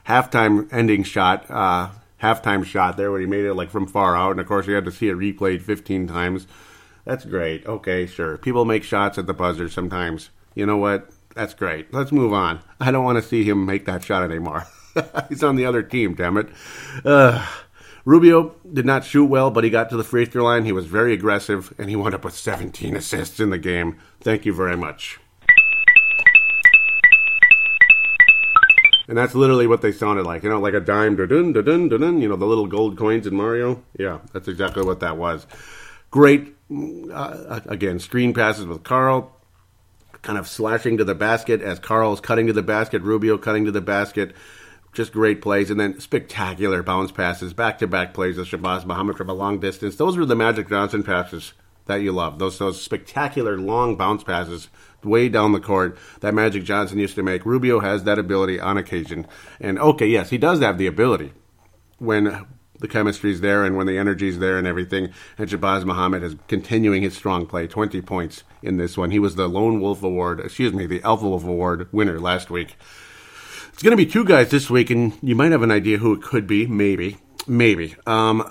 [0.07, 1.89] halftime ending shot, uh,
[2.21, 4.73] halftime shot there when he made it like from far out, and of course you
[4.73, 6.47] had to see it replayed 15 times.
[7.05, 7.65] That's great.
[7.65, 8.37] Okay, sure.
[8.37, 10.29] People make shots at the buzzer sometimes.
[10.55, 11.09] You know what?
[11.35, 11.93] That's great.
[11.93, 12.59] Let's move on.
[12.79, 14.67] I don't want to see him make that shot anymore.
[15.29, 16.47] He's on the other team, damn it.
[18.05, 20.65] Rubio did not shoot well, but he got to the free throw line.
[20.65, 23.97] He was very aggressive, and he wound up with 17 assists in the game.
[24.19, 25.19] Thank you very much.
[29.07, 30.43] And that's literally what they sounded like.
[30.43, 33.35] You know, like a dime, da-dun, da-dun, da-dun, you know, the little gold coins in
[33.35, 33.83] Mario.
[33.97, 35.45] Yeah, that's exactly what that was.
[36.09, 36.55] Great,
[37.11, 39.35] uh, again, screen passes with Karl,
[40.21, 43.71] kind of slashing to the basket as Karl's cutting to the basket, Rubio cutting to
[43.71, 44.33] the basket.
[44.93, 49.17] Just great plays, and then spectacular bounce passes, back to back plays of Shabazz Muhammad
[49.17, 49.95] from a long distance.
[49.95, 51.53] Those were the Magic Johnson passes
[51.85, 52.39] that you love.
[52.39, 54.69] Those those spectacular long bounce passes
[55.03, 57.45] way down the court that Magic Johnson used to make.
[57.45, 59.27] Rubio has that ability on occasion.
[59.59, 61.33] And okay, yes, he does have the ability
[61.97, 62.45] when
[62.79, 65.09] the chemistry's there and when the energy's there and everything.
[65.37, 69.11] And Shabazz Muhammad is continuing his strong play, 20 points in this one.
[69.11, 72.75] He was the Lone Wolf Award, excuse me, the Alpha Wolf Award winner last week.
[73.73, 76.13] It's going to be two guys this week, and you might have an idea who
[76.13, 76.67] it could be.
[76.67, 77.17] Maybe.
[77.47, 77.95] Maybe.
[78.05, 78.47] Um,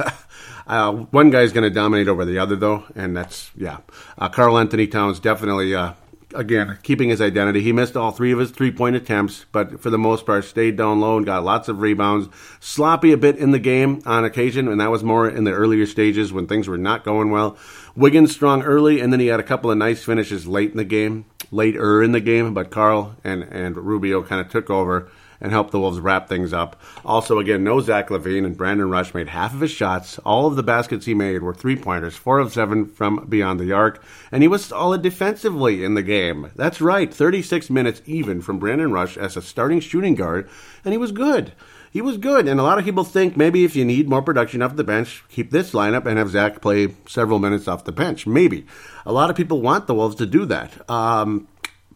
[0.66, 3.78] uh, one guy's going to dominate over the other, though, and that's, yeah.
[4.16, 5.94] Uh, Karl-Anthony Towns definitely uh,
[6.34, 7.62] again, keeping his identity.
[7.62, 10.76] He missed all three of his three point attempts, but for the most part, stayed
[10.76, 12.28] down low and got lots of rebounds.
[12.60, 15.86] Sloppy a bit in the game on occasion, and that was more in the earlier
[15.86, 17.56] stages when things were not going well.
[17.94, 20.84] Wiggins strong early, and then he had a couple of nice finishes late in the
[20.84, 25.08] game, later in the game, but Karl and, and Rubio kind of took over
[25.40, 26.80] and helped the Wolves wrap things up.
[27.04, 30.18] Also, again, no Zach LaVine, and Brandon Rush made half of his shots.
[30.20, 33.72] All of the baskets he made were three pointers, four of seven from beyond the
[33.72, 36.50] arc, and he was solid defensively in the game.
[36.56, 40.48] That's right, 36 minutes even from Brandon Rush as a starting shooting guard,
[40.84, 41.52] and he was good.
[41.94, 44.62] He was good, and a lot of people think maybe if you need more production
[44.62, 48.26] off the bench, keep this lineup and have Zach play several minutes off the bench.
[48.26, 48.66] Maybe.
[49.06, 50.90] A lot of people want the Wolves to do that.
[50.90, 51.46] Um,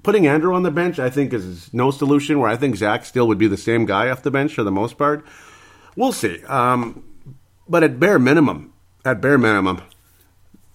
[0.05, 2.39] putting Andrew on the bench, I think, is no solution.
[2.39, 4.71] Where I think Zach still would be the same guy off the bench for the
[4.71, 5.27] most part.
[5.97, 6.45] We'll see.
[6.45, 7.03] Um,
[7.69, 8.73] but at bare minimum,
[9.05, 9.83] at bare minimum,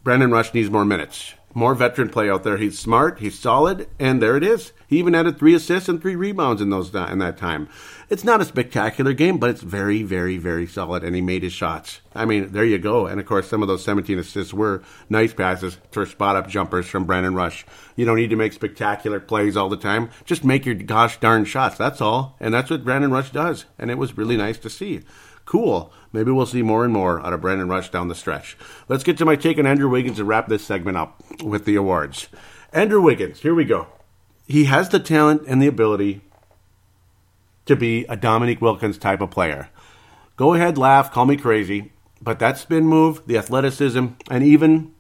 [0.04, 2.58] Brandon Rush needs more minutes, more veteran play out there.
[2.58, 4.74] He's smart, he's solid, and there it is.
[4.94, 7.68] He even added three assists and three rebounds in those in that time.
[8.12, 11.52] It's not a spectacular game, but it's very, very, very solid, and he made his
[11.52, 12.02] shots.
[12.14, 13.08] I mean, there you go.
[13.08, 16.86] And of course, some of those 17 assists were nice passes for spot up jumpers
[16.86, 17.66] from Brandon Rush.
[17.96, 20.12] You don't need to make spectacular plays all the time.
[20.26, 21.76] Just make your gosh darn shots.
[21.76, 22.38] That's all.
[22.40, 23.66] And that's what Brandon Rush does.
[23.80, 25.02] And it was really nice to see.
[25.46, 25.92] Cool.
[26.12, 28.56] Maybe we'll see more and more out of Brandon Rush down the stretch.
[28.88, 31.78] Let's get to my take on Andrew Wiggins and wrap this segment up with the
[31.78, 32.28] awards.
[32.72, 33.88] Andrew Wiggins, here we go.
[34.48, 36.22] He has the talent and the ability
[37.66, 39.70] to be a Dominique Wilkins type of player.
[40.36, 44.94] Go ahead, laugh, call me crazy, but that spin move, the athleticism, and even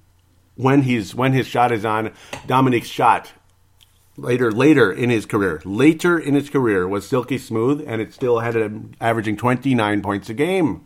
[0.55, 2.13] when he's when his shot is on,
[2.45, 3.31] Dominique's shot
[4.15, 8.39] later later in his career, later in his career was silky smooth, and it still
[8.39, 10.85] had him averaging 29 points a game.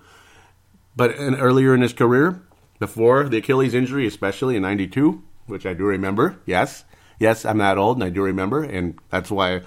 [0.96, 2.42] But in, earlier in his career,
[2.80, 6.86] before the Achilles injury, especially in '92, which I do remember, yes,
[7.20, 9.62] yes, I'm that old, and I do remember, and that's why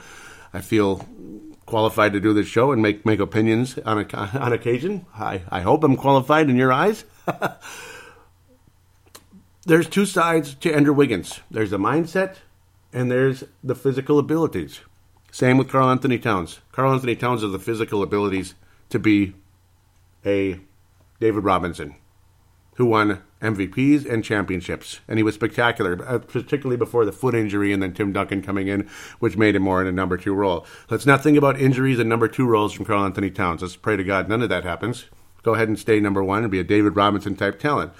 [0.52, 1.06] I feel
[1.66, 5.06] qualified to do this show and make make opinions on a, on occasion.
[5.14, 7.04] I I hope I'm qualified in your eyes.
[9.66, 11.40] There's two sides to Andrew Wiggins.
[11.50, 12.36] There's the mindset
[12.92, 14.80] and there's the physical abilities.
[15.30, 16.60] Same with Karl Anthony Towns.
[16.72, 18.54] Karl Anthony Towns has the physical abilities
[18.88, 19.34] to be
[20.26, 20.58] a
[21.20, 21.94] David Robinson,
[22.76, 27.72] who won MVPs and championships, and he was spectacular, uh, particularly before the foot injury
[27.72, 30.66] and then Tim Duncan coming in, which made him more in a number two role.
[30.90, 33.62] Let's not think about injuries and number two roles from Karl Anthony Towns.
[33.62, 35.06] Let's pray to God none of that happens.
[35.42, 37.92] Go ahead and stay number one and be a David Robinson type talent.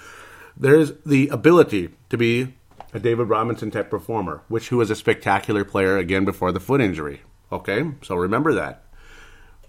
[0.55, 2.53] There's the ability to be
[2.93, 6.81] a David Robinson type performer, which who was a spectacular player again before the foot
[6.81, 7.21] injury.
[7.51, 8.83] Okay, so remember that.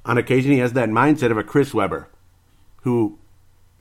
[0.04, 2.08] On occasion, he has that mindset of a Chris Webber,
[2.82, 3.18] who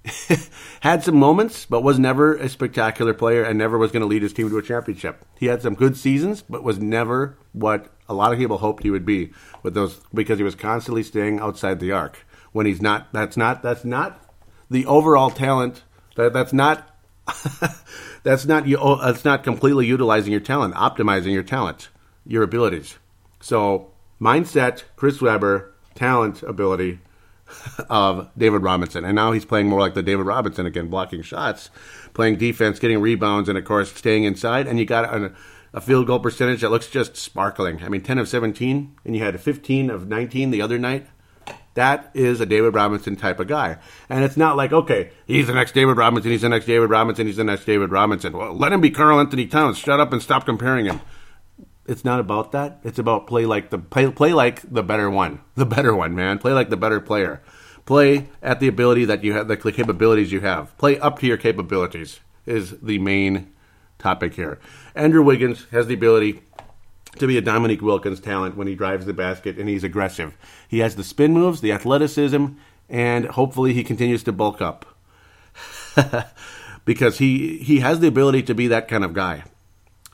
[0.82, 4.24] had some moments, but was never a spectacular player and never was going to lead
[4.24, 5.24] his team to a championship.
[5.38, 8.90] He had some good seasons, but was never what a lot of people hoped he
[8.90, 9.32] would be
[9.64, 12.26] with those because he was constantly staying outside the arc.
[12.52, 14.22] When he's not, that's not that's not
[14.70, 15.84] the overall talent.
[16.16, 16.90] That that's not
[18.24, 18.78] that's not you.
[18.78, 21.90] Oh, that's not completely utilizing your talent, optimizing your talent,
[22.26, 22.98] your abilities.
[23.40, 27.00] So mindset, Chris Webber, talent, ability
[27.90, 31.70] of David Robinson, and now he's playing more like the David Robinson again, blocking shots,
[32.14, 34.68] playing defense, getting rebounds, and of course staying inside.
[34.68, 35.34] And you got a,
[35.74, 37.84] a field goal percentage that looks just sparkling.
[37.84, 41.08] I mean, ten of seventeen, and you had a fifteen of nineteen the other night.
[41.74, 43.78] That is a David Robinson type of guy.
[44.10, 47.28] And it's not like, okay, he's the next David Robinson, he's the next David Robinson,
[47.28, 48.34] he's the next David Robinson.
[48.38, 49.78] Well, let him be Karl Anthony Towns.
[49.78, 51.00] Shut up and stop comparing him.
[51.86, 52.80] It's not about that.
[52.84, 55.42] It's about play like the play, play like the better one.
[55.56, 56.40] The better one, man.
[56.40, 57.42] Play like the better player.
[57.86, 60.76] Play at the ability that you have, the capabilities you have.
[60.78, 63.52] Play up to your capabilities is the main
[64.00, 64.60] topic here.
[64.96, 66.42] Andrew Wiggins has the ability
[67.18, 70.38] to be a Dominique Wilkins talent when he drives the basket and he's aggressive.
[70.68, 72.46] He has the spin moves, the athleticism,
[72.90, 74.86] and hopefully he continues to bulk up.
[76.86, 79.44] because he he has the ability to be that kind of guy.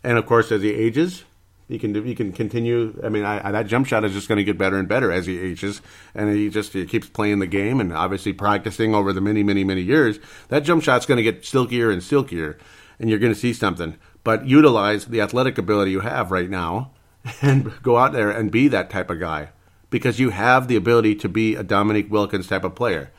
[0.03, 1.23] And of course as he ages,
[1.67, 2.99] he can he can continue.
[3.03, 5.11] I mean, I, I, that jump shot is just going to get better and better
[5.11, 5.81] as he ages,
[6.15, 9.63] and he just he keeps playing the game and obviously practicing over the many many
[9.63, 10.19] many years.
[10.49, 12.57] That jump shot's going to get silkier and silkier,
[12.99, 16.91] and you're going to see something but utilize the athletic ability you have right now
[17.41, 19.47] and go out there and be that type of guy
[19.89, 23.09] because you have the ability to be a Dominique Wilkins type of player.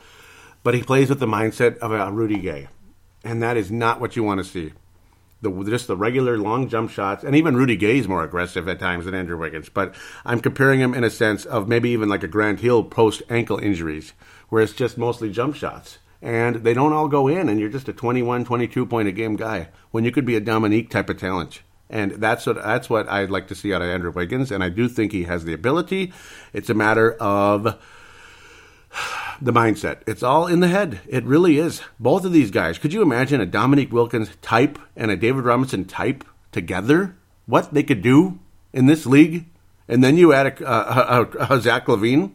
[0.62, 2.68] But he plays with the mindset of a Rudy Gay,
[3.24, 4.74] and that is not what you want to see.
[5.40, 8.80] The, just the regular long jump shots, and even Rudy Gay is more aggressive at
[8.80, 9.68] times than Andrew Wiggins.
[9.68, 13.22] But I'm comparing him in a sense of maybe even like a Grant Hill post
[13.30, 14.14] ankle injuries,
[14.48, 17.88] where it's just mostly jump shots and they don't all go in, and you're just
[17.88, 21.18] a 21, 22 point a game guy when you could be a Dominique type of
[21.18, 21.62] talent.
[21.90, 24.68] And that's what that's what I'd like to see out of Andrew Wiggins, and I
[24.68, 26.12] do think he has the ability.
[26.52, 27.80] It's a matter of
[29.40, 29.98] the mindset.
[30.06, 31.00] It's all in the head.
[31.08, 31.80] It really is.
[31.98, 32.78] Both of these guys.
[32.78, 37.16] Could you imagine a Dominique Wilkins type and a David Robinson type together?
[37.46, 38.38] What they could do
[38.72, 39.46] in this league,
[39.88, 42.32] and then you add a, a, a, a Zach LaVine,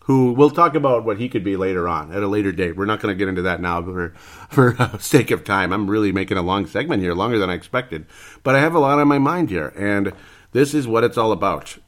[0.00, 2.76] who we'll talk about what he could be later on at a later date.
[2.76, 4.10] We're not going to get into that now for
[4.50, 5.72] for uh, sake of time.
[5.72, 8.06] I'm really making a long segment here, longer than I expected.
[8.42, 10.12] But I have a lot on my mind here, and
[10.52, 11.78] this is what it's all about.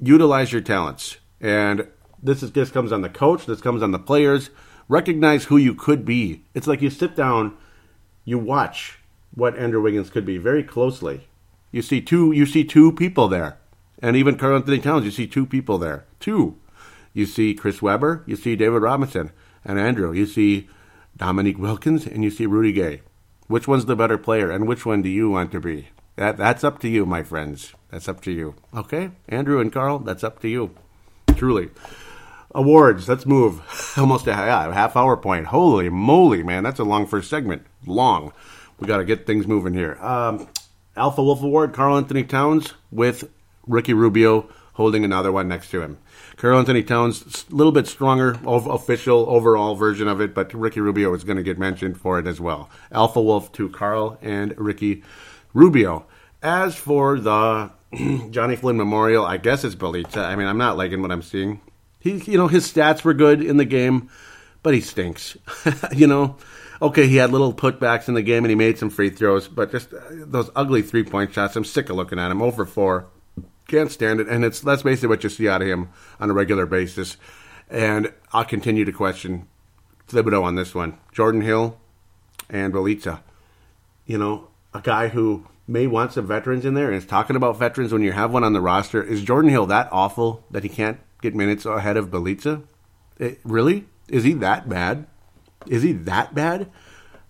[0.00, 1.88] Utilize your talents, and
[2.24, 3.46] this is this comes on the coach.
[3.46, 4.50] This comes on the players.
[4.88, 6.42] Recognize who you could be.
[6.54, 7.56] It's like you sit down,
[8.24, 8.98] you watch
[9.34, 11.28] what Andrew Wiggins could be very closely,
[11.70, 12.32] You see two.
[12.32, 13.58] You see two people there,
[14.00, 15.04] and even Karl Anthony Towns.
[15.04, 16.04] You see two people there.
[16.20, 16.56] Two.
[17.12, 18.22] You see Chris Webber.
[18.26, 19.30] You see David Robinson
[19.64, 20.12] and Andrew.
[20.12, 20.68] You see
[21.16, 23.02] Dominique Wilkins, and you see Rudy Gay.
[23.46, 25.88] Which one's the better player, and which one do you want to be?
[26.16, 27.74] That that's up to you, my friends.
[27.90, 28.54] That's up to you.
[28.74, 29.98] Okay, Andrew and Karl.
[29.98, 30.74] That's up to you.
[31.36, 31.70] Truly.
[32.54, 33.08] Awards.
[33.08, 33.62] Let's move.
[33.96, 35.46] Almost a half hour point.
[35.46, 36.62] Holy moly, man!
[36.62, 37.66] That's a long first segment.
[37.86, 38.32] Long.
[38.78, 39.96] We got to get things moving here.
[40.00, 40.48] Um,
[40.96, 43.30] Alpha Wolf Award, Karl Anthony Towns with
[43.66, 45.98] Ricky Rubio holding another one next to him.
[46.36, 51.14] Karl Anthony Towns, a little bit stronger official overall version of it, but Ricky Rubio
[51.14, 52.68] is going to get mentioned for it as well.
[52.90, 55.02] Alpha Wolf to Karl and Ricky
[55.52, 56.06] Rubio.
[56.42, 57.70] As for the
[58.30, 60.24] Johnny Flynn Memorial, I guess it's Bjelica.
[60.24, 61.60] I mean, I'm not liking what I'm seeing.
[62.04, 64.10] He, you know, his stats were good in the game,
[64.62, 65.38] but he stinks.
[65.92, 66.36] you know,
[66.82, 69.70] okay, he had little putbacks in the game and he made some free throws, but
[69.70, 71.56] just uh, those ugly three point shots.
[71.56, 72.42] I'm sick of looking at him.
[72.42, 73.06] Over four,
[73.68, 74.28] can't stand it.
[74.28, 75.88] And it's that's basically what you see out of him
[76.20, 77.16] on a regular basis.
[77.70, 79.48] And I'll continue to question
[80.08, 80.98] Thibodeau on this one.
[81.10, 81.80] Jordan Hill
[82.50, 83.20] and Bjelica.
[84.04, 87.58] You know, a guy who may want some veterans in there and is talking about
[87.58, 89.02] veterans when you have one on the roster.
[89.02, 92.62] Is Jordan Hill that awful that he can't get minutes ahead of Bjelica?
[93.18, 93.86] It, really?
[94.08, 95.06] Is he that bad?
[95.66, 96.70] Is he that bad?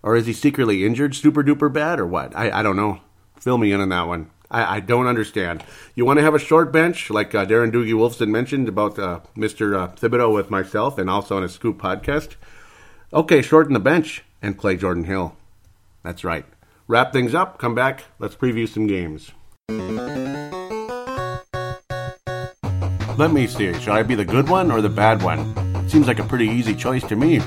[0.02, 2.36] Or is he secretly injured, super duper bad, or what?
[2.36, 3.00] I, I don't know.
[3.38, 4.30] Fill me in on that one.
[4.50, 5.64] I, I don't understand.
[5.94, 9.20] You want to have a short bench, like uh, Darren Doogie Wolfson mentioned about uh,
[9.36, 9.78] Mr.
[9.78, 12.34] Uh, Thibodeau with myself and also on a Scoop podcast?
[13.12, 15.36] Okay, shorten the bench and play Jordan Hill.
[16.02, 16.44] That's right.
[16.88, 19.30] Wrap things up, come back, let's preview some games.
[23.16, 23.72] Let me see.
[23.74, 25.88] Should I be the good one or the bad one?
[25.88, 27.40] Seems like a pretty easy choice to me.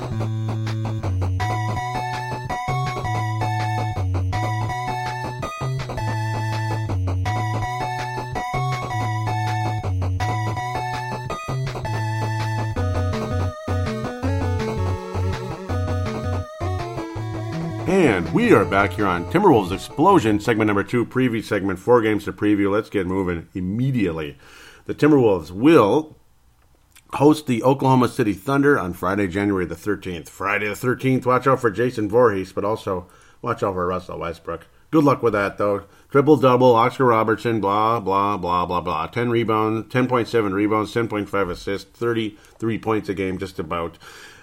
[17.86, 22.24] And we are back here on Timberwolves Explosion, segment number two, preview segment, four games
[22.24, 22.70] to preview.
[22.70, 24.38] Let's get moving immediately.
[24.88, 26.16] The Timberwolves will
[27.12, 30.30] host the Oklahoma City Thunder on Friday, January the 13th.
[30.30, 33.06] Friday the 13th, watch out for Jason Voorhees, but also
[33.42, 34.66] watch out for Russell Westbrook.
[34.90, 35.84] Good luck with that, though.
[36.10, 39.06] Triple double, Oscar Robertson, blah, blah, blah, blah, blah.
[39.08, 43.98] 10 rebounds, 10.7 rebounds, 10.5 assists, 33 points a game, just about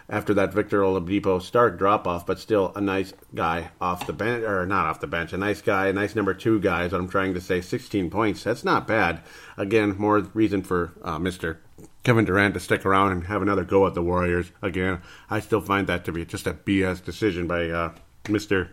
[0.09, 4.43] after that Victor Oladipo start drop off, but still a nice guy off the bench,
[4.43, 7.01] or not off the bench, a nice guy, a nice number two guy is what
[7.01, 7.61] I'm trying to say.
[7.61, 9.21] 16 points, that's not bad.
[9.57, 11.57] Again, more reason for uh, Mr.
[12.03, 14.51] Kevin Durant to stick around and have another go at the Warriors.
[14.61, 17.93] Again, I still find that to be just a BS decision by uh,
[18.25, 18.69] Mr.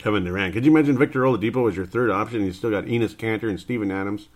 [0.00, 0.54] Kevin Durant.
[0.54, 2.44] Could you imagine Victor Oladipo was your third option?
[2.44, 4.28] You still got Enes Kanter and Steven Adams.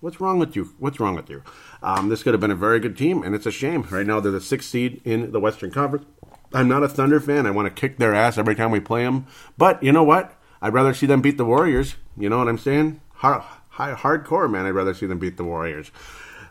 [0.00, 0.72] What's wrong with you?
[0.78, 1.42] What's wrong with you?
[1.82, 3.86] Um, this could have been a very good team, and it's a shame.
[3.90, 6.06] Right now, they're the sixth seed in the Western Conference.
[6.54, 7.46] I'm not a Thunder fan.
[7.46, 9.26] I want to kick their ass every time we play them.
[9.58, 10.34] But you know what?
[10.62, 11.96] I'd rather see them beat the Warriors.
[12.16, 13.02] You know what I'm saying?
[13.16, 14.64] Hard, high, hardcore, man.
[14.64, 15.90] I'd rather see them beat the Warriors.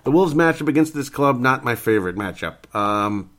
[0.04, 2.74] The Wolves matchup against this club, not my favorite matchup.
[2.76, 3.32] Um,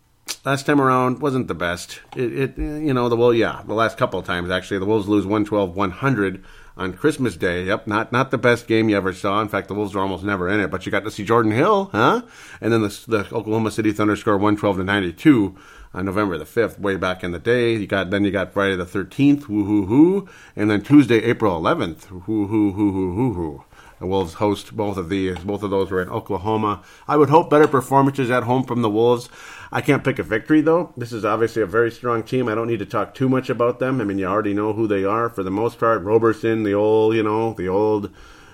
[0.44, 2.00] last time around wasn't the best.
[2.16, 5.08] It, it, you know, the well, yeah, the last couple of times actually, the Wolves
[5.08, 6.44] lose 112 100
[6.80, 7.64] on Christmas Day.
[7.64, 9.40] Yep, not not the best game you ever saw.
[9.42, 10.70] In fact, the Wolves are almost never in it.
[10.70, 12.22] But you got to see Jordan Hill, huh?
[12.60, 15.56] And then the, the Oklahoma City Thunder score 112 to 92
[15.92, 17.74] on November the 5th, way back in the day.
[17.74, 21.60] You got then you got Friday the 13th, woo hoo hoo, and then Tuesday, April
[21.60, 23.64] 11th, woo hoo hoo hoo hoo hoo.
[24.00, 25.38] The Wolves host both of these.
[25.38, 26.82] Both of those were in Oklahoma.
[27.06, 29.28] I would hope better performances at home from the Wolves.
[29.70, 30.92] I can't pick a victory though.
[30.96, 32.48] This is obviously a very strong team.
[32.48, 34.00] I don't need to talk too much about them.
[34.00, 36.02] I mean, you already know who they are for the most part.
[36.02, 38.10] Roberson, the old, you know, the old.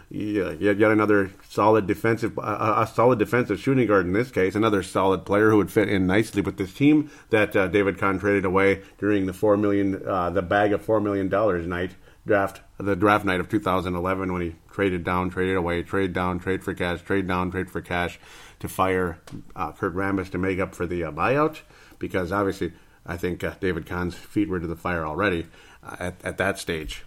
[0.09, 4.55] Yeah, yet another solid defensive, a solid defensive shooting guard in this case.
[4.55, 8.21] Another solid player who would fit in nicely with this team that uh, David Kahn
[8.21, 12.61] traded away during the four million, uh, the bag of four million dollars night draft,
[12.79, 16.75] the draft night of 2011 when he traded down, traded away, trade down, trade for
[16.75, 18.21] cash, trade down, trade for cash
[18.61, 19.19] to fire
[19.57, 21.61] uh, Kurt Rambis to make up for the uh, buyout
[21.99, 22.75] because obviously
[23.07, 25.47] I think uh, David Kahn's feet were to the fire already
[25.83, 27.07] uh, at, at that stage.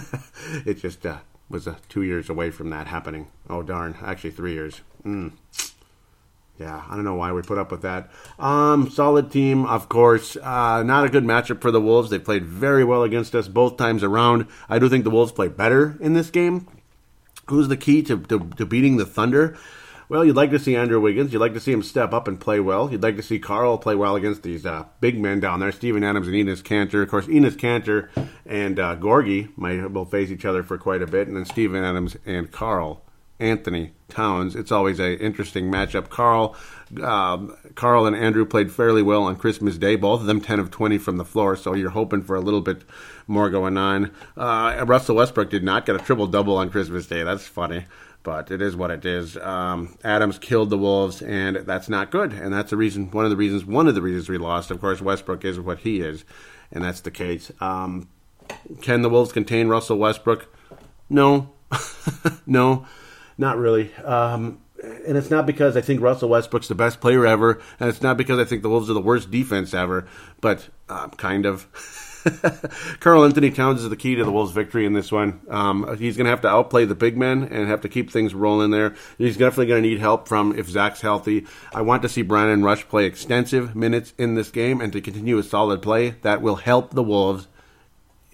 [0.64, 1.18] it just uh,
[1.50, 3.28] was uh, two years away from that happening.
[3.50, 3.94] Oh, darn.
[4.02, 4.80] Actually, three years.
[5.04, 5.32] Mm.
[6.58, 8.10] Yeah, I don't know why we put up with that.
[8.38, 10.36] Um, solid team, of course.
[10.36, 12.08] Uh, not a good matchup for the Wolves.
[12.08, 14.46] They played very well against us both times around.
[14.70, 16.66] I do think the Wolves play better in this game.
[17.48, 19.56] Who's the key to, to, to beating the Thunder?
[20.08, 21.32] Well, you'd like to see Andrew Wiggins.
[21.32, 22.90] You'd like to see him step up and play well.
[22.90, 26.04] You'd like to see Karl play well against these uh, big men down there, Steven
[26.04, 27.02] Adams and Enes Kanter.
[27.02, 28.10] Of course, Enes Kanter
[28.44, 31.82] and uh, Gorgui might will face each other for quite a bit, and then Steven
[31.82, 33.01] Adams and Karl
[33.42, 34.54] Anthony Towns.
[34.54, 36.08] It's always an interesting matchup.
[36.08, 36.56] Karl,
[37.02, 39.96] um, Karl and Andrew played fairly well on Christmas Day.
[39.96, 42.60] Both of them 10 of 20 from the floor, so you're hoping for a little
[42.60, 42.82] bit
[43.26, 44.10] more going on.
[44.36, 47.22] Uh, Russell Westbrook did not get a triple double on Christmas Day.
[47.22, 47.84] That's funny
[48.22, 49.36] but it is what it is.
[49.36, 52.32] Um, Adams killed the Wolves, and that's not good.
[52.32, 54.70] And that's the reason, one of the reasons, one of the reasons we lost.
[54.70, 56.24] Of course, Westbrook is what he is,
[56.70, 57.50] and that's the case.
[57.60, 58.08] Um,
[58.80, 60.54] can the Wolves contain Russell Westbrook?
[61.08, 61.50] No,
[62.46, 62.86] no.
[63.42, 63.92] Not really.
[63.96, 68.00] Um, and it's not because I think Russell Westbrook's the best player ever, and it's
[68.00, 70.06] not because I think the Wolves are the worst defense ever,
[70.40, 71.66] but uh, kind of.
[73.00, 75.40] Karl-Anthony Towns is the key to the Wolves' victory in this one.
[75.48, 78.32] Um, he's going to have to outplay the big men and have to keep things
[78.32, 78.94] rolling there.
[79.18, 81.46] He's definitely going to need help from if Zach's healthy.
[81.74, 85.36] I want to see Brandon Rush play extensive minutes in this game and to continue
[85.38, 86.10] a solid play.
[86.22, 87.48] That will help the Wolves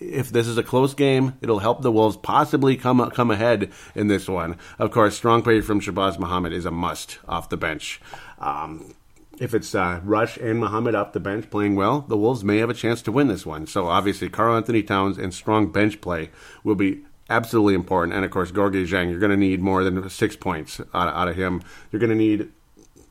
[0.00, 4.08] if this is a close game, it'll help the Wolves possibly come come ahead in
[4.08, 4.56] this one.
[4.78, 8.00] Of course, strong play from Shabazz Muhammad is a must off the bench.
[8.38, 8.94] Um,
[9.40, 12.70] if it's uh, Rush and Muhammad off the bench playing well, the Wolves may have
[12.70, 13.66] a chance to win this one.
[13.66, 16.30] So obviously, Karl-Anthony Towns and strong bench play
[16.64, 18.16] will be absolutely important.
[18.16, 21.28] And of course, Gorgui Dieng, you're going to need more than six points out, out
[21.28, 21.62] of him.
[21.92, 22.50] You're going to need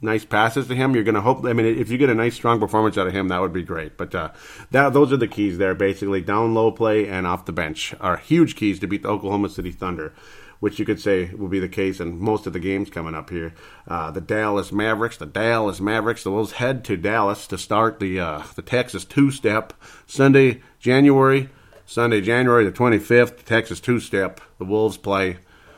[0.01, 1.45] nice passes to him, you're going to hope.
[1.45, 3.63] I mean, if you get a nice, strong performance out of him, that would be
[3.63, 3.97] great.
[3.97, 4.31] But uh,
[4.71, 6.21] that those are the keys there, basically.
[6.21, 9.71] Down low play and off the bench are huge keys to beat the Oklahoma City
[9.71, 10.13] Thunder,
[10.59, 13.29] which you could say will be the case in most of the games coming up
[13.29, 13.53] here.
[13.87, 18.19] Uh, the Dallas Mavericks, the Dallas Mavericks, the Wolves head to Dallas to start the
[18.19, 19.73] uh, the Texas two step
[20.05, 21.49] Sunday, January.
[21.89, 24.41] Sunday, January the 25th, Texas two step.
[24.57, 25.37] The Wolves play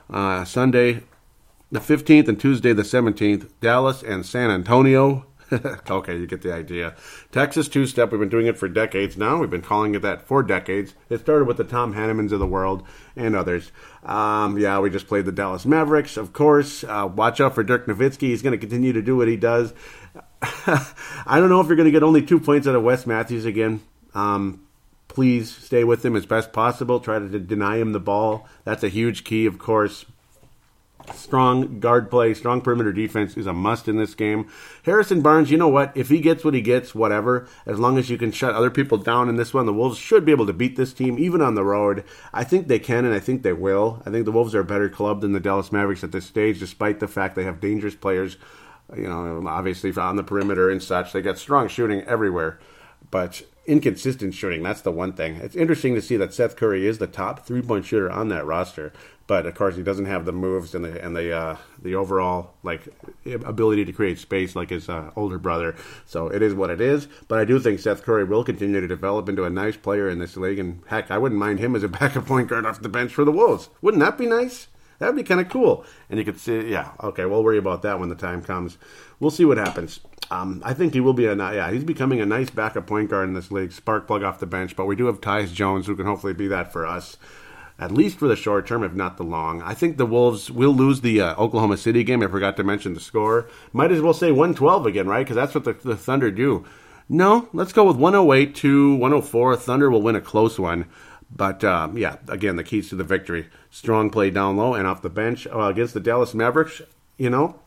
[0.09, 1.03] uh, Sunday,
[1.71, 5.25] the 15th and Tuesday the 17th, Dallas and San Antonio.
[5.89, 6.95] okay, you get the idea.
[7.31, 9.37] Texas two step, we've been doing it for decades now.
[9.37, 10.93] We've been calling it that for decades.
[11.09, 12.83] It started with the Tom Hannemans of the world
[13.15, 13.71] and others.
[14.03, 16.83] Um, yeah, we just played the Dallas Mavericks, of course.
[16.83, 18.29] Uh, watch out for Dirk Nowitzki.
[18.29, 19.73] He's going to continue to do what he does.
[20.41, 23.45] I don't know if you're going to get only two points out of Wes Matthews
[23.45, 23.81] again.
[24.13, 24.67] Um,
[25.07, 26.99] please stay with him as best possible.
[26.99, 28.47] Try to deny him the ball.
[28.65, 30.05] That's a huge key, of course
[31.13, 34.47] strong guard play, strong perimeter defense is a must in this game.
[34.83, 35.95] Harrison Barnes, you know what?
[35.95, 38.97] If he gets what he gets, whatever, as long as you can shut other people
[38.97, 41.55] down in this one, the Wolves should be able to beat this team, even on
[41.55, 42.03] the road.
[42.33, 44.01] I think they can, and I think they will.
[44.05, 46.59] I think the Wolves are a better club than the Dallas Mavericks at this stage,
[46.59, 48.37] despite the fact they have dangerous players,
[48.95, 51.13] you know, obviously on the perimeter and such.
[51.13, 52.59] They got strong shooting everywhere.
[53.11, 54.63] But inconsistent shooting.
[54.63, 55.35] That's the one thing.
[55.35, 58.45] It's interesting to see that Seth Curry is the top three point shooter on that
[58.45, 58.91] roster
[59.29, 62.55] but of course he doesn't have the moves and the and the uh, the overall
[62.63, 62.81] like
[63.45, 65.75] ability to create space like his uh, older brother.
[66.07, 67.07] So it is what it is.
[67.27, 70.17] But I do think Seth Curry will continue to develop into a nice player in
[70.17, 72.89] this league, and heck, I wouldn't mind him as a backup point guard off the
[72.89, 73.69] bench for the Wolves.
[73.83, 74.67] Wouldn't that be nice?
[74.97, 75.85] That'd be kind of cool.
[76.09, 78.79] And you could see, yeah, okay, we'll worry about that when the time comes.
[79.19, 79.99] We'll see what happens.
[80.31, 81.71] Um, I think he will be a yeah.
[81.71, 84.75] He's becoming a nice backup point guard in this league, spark plug off the bench.
[84.75, 87.17] But we do have Tyus Jones, who can hopefully be that for us
[87.79, 89.61] at least for the short term, if not the long.
[89.61, 92.21] I think the Wolves will lose the uh, Oklahoma City game.
[92.21, 93.47] I forgot to mention the score.
[93.71, 95.23] Might as well say 112 again, right?
[95.23, 96.65] Because that's what the, the, Thunder do.
[97.07, 99.55] No, let's go with 108 to 104.
[99.55, 100.85] Thunder will win a close one.
[101.33, 105.01] But uh, yeah, again, the keys to the victory strong play down low and off
[105.01, 106.81] the bench uh, against the Dallas Mavericks.
[107.17, 107.59] You know,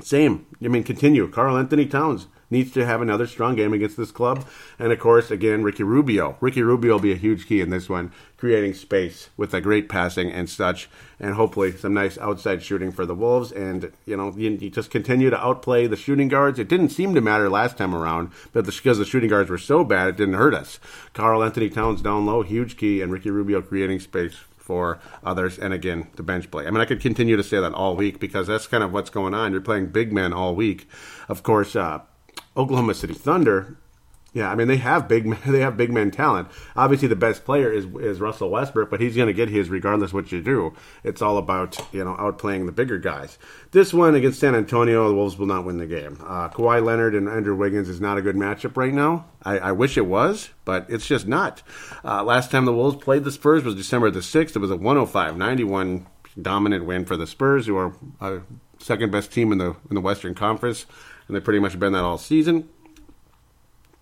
[0.00, 0.46] same.
[0.62, 1.28] I mean, continue.
[1.28, 4.44] Karl-Anthony Towns needs to have another strong game against this club.
[4.78, 6.36] And of course, again, Ricky Rubio.
[6.40, 9.88] Ricky Rubio will be a huge key in this one, creating space with a great
[9.88, 10.88] passing and such,
[11.20, 13.52] and hopefully some nice outside shooting for the Wolves.
[13.52, 16.58] And, you know, you, you just continue to outplay the shooting guards.
[16.58, 19.84] It didn't seem to matter last time around, but because the shooting guards were so
[19.84, 20.80] bad, it didn't hurt us.
[21.12, 24.36] Karl-Anthony Towns down low, huge key, and Ricky Rubio creating space
[24.68, 25.58] for others.
[25.58, 26.66] And again, the bench play.
[26.66, 29.08] I mean, I could continue to say that all week because that's kind of what's
[29.08, 29.50] going on.
[29.50, 30.86] You're playing big men all week.
[31.26, 32.00] Of course, uh,
[32.54, 33.78] Oklahoma City Thunder,
[34.34, 36.48] yeah, I mean they have big they have big men talent.
[36.76, 40.12] Obviously, the best player is is Russell Westbrook, but he's going to get his regardless
[40.12, 40.74] what you do.
[41.02, 43.38] It's all about you know outplaying the bigger guys.
[43.70, 46.18] This one against San Antonio, the Wolves will not win the game.
[46.20, 49.26] Uh, Kawhi Leonard and Andrew Wiggins is not a good matchup right now.
[49.42, 51.62] I, I wish it was, but it's just not.
[52.04, 54.56] Uh, last time the Wolves played the Spurs was December the sixth.
[54.56, 56.06] It was a 105-91
[56.40, 58.42] dominant win for the Spurs, who are a
[58.78, 60.86] second best team in the in the Western Conference
[61.28, 62.68] and they've pretty much been that all season.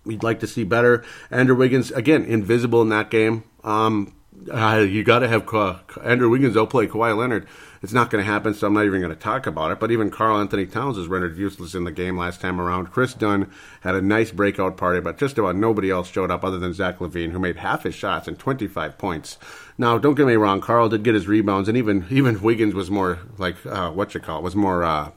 [0.07, 1.03] We'd like to see better.
[1.29, 3.43] Andrew Wiggins, again, invisible in that game.
[3.63, 4.15] Um,
[4.51, 7.47] uh, you got to have Ka- Andrew Wiggins outplay Kawhi Leonard.
[7.83, 9.79] It's not going to happen, so I'm not even going to talk about it.
[9.79, 12.91] But even Karl-Anthony Towns was rendered useless in the game last time around.
[12.91, 13.51] Kris Dunn
[13.81, 16.99] had a nice breakout party, but just about nobody else showed up other than Zach
[16.99, 19.37] LaVine, who made half his shots and 25 points.
[19.77, 22.89] Now, don't get me wrong, Karl did get his rebounds, and even even Wiggins was
[22.89, 25.11] more like uh, what you call it, was more uh,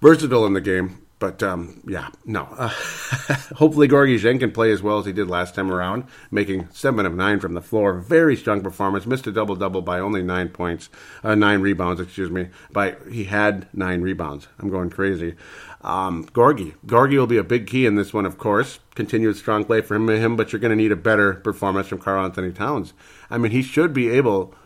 [0.00, 1.02] versatile in the game.
[1.22, 2.48] But um, yeah, no.
[2.58, 2.66] Uh,
[3.54, 6.02] hopefully, Gorgui Dieng can play as well as he did last time around,
[6.32, 8.00] making seven of nine from the floor.
[8.00, 9.06] Very strong performance.
[9.06, 10.90] Missed a double double by only nine points,
[11.22, 12.00] uh, nine rebounds.
[12.00, 12.48] Excuse me.
[12.72, 14.48] By he had nine rebounds.
[14.58, 15.36] I'm going crazy.
[15.82, 18.80] Um, Gorgui, Gorgui will be a big key in this one, of course.
[18.96, 21.98] Continued strong play for him, him but you're going to need a better performance from
[21.98, 22.94] Karl Anthony Towns.
[23.30, 24.56] I mean, he should be able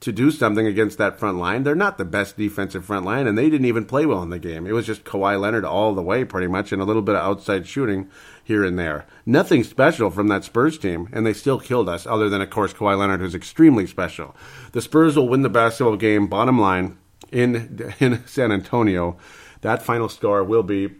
[0.00, 1.62] to do something against that front line.
[1.62, 4.38] They're not the best defensive front line, and they didn't even play well in the
[4.38, 4.66] game.
[4.66, 7.24] It was just Kawhi Leonard all the way, pretty much, and a little bit of
[7.24, 8.10] outside shooting
[8.44, 9.06] here and there.
[9.24, 12.74] Nothing special from that Spurs team, and they still killed us, other than, of course,
[12.74, 14.36] Kawhi Leonard, who's extremely special.
[14.72, 16.98] The Spurs will win the basketball game, bottom line,
[17.32, 19.16] in, in San Antonio.
[19.62, 20.90] That final score will be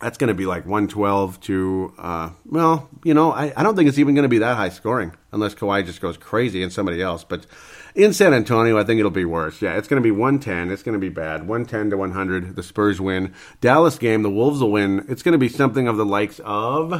[0.00, 3.88] that's going to be like 112 to, uh, well, you know, I, I don't think
[3.88, 7.02] it's even going to be that high scoring unless Kawhi just goes crazy and somebody
[7.02, 7.24] else.
[7.24, 7.46] But
[7.94, 9.60] in San Antonio, I think it'll be worse.
[9.60, 10.70] Yeah, it's going to be 110.
[10.70, 11.46] It's going to be bad.
[11.46, 12.56] 110 to 100.
[12.56, 13.34] The Spurs win.
[13.60, 15.04] Dallas game, the Wolves will win.
[15.08, 16.92] It's going to be something of the likes of.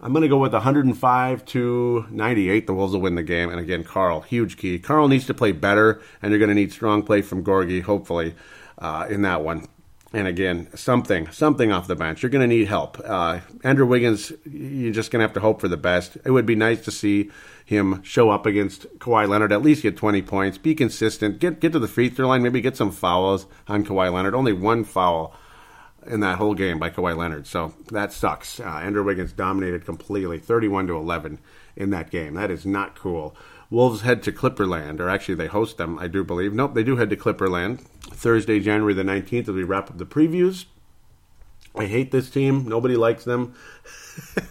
[0.00, 2.66] I'm going to go with 105 to 98.
[2.66, 3.50] The Wolves will win the game.
[3.50, 4.78] And again, Karl, huge key.
[4.78, 8.34] Karl needs to play better, and you're going to need strong play from Gorgui, hopefully,
[8.78, 9.66] uh, in that one.
[10.14, 12.22] And again, something, something off the bench.
[12.22, 13.00] You're going to need help.
[13.02, 16.18] Uh, Andrew Wiggins, you're just going to have to hope for the best.
[16.24, 17.30] It would be nice to see
[17.64, 21.72] him show up against Kawhi Leonard, at least get 20 points, be consistent, get get
[21.72, 24.34] to the free throw line, maybe get some fouls on Kawhi Leonard.
[24.34, 25.34] Only one foul
[26.06, 28.60] in that whole game by Kawhi Leonard, so that sucks.
[28.60, 31.38] Uh, Andrew Wiggins dominated completely, 31 to 11
[31.76, 32.34] in that game.
[32.34, 33.34] That is not cool.
[33.72, 36.52] Wolves head to Clipperland, or actually they host them, I do believe.
[36.52, 40.04] Nope, they do head to Clipperland Thursday, January the 19th, as we wrap up the
[40.04, 40.66] previews.
[41.74, 42.68] I hate this team.
[42.68, 43.54] Nobody likes them.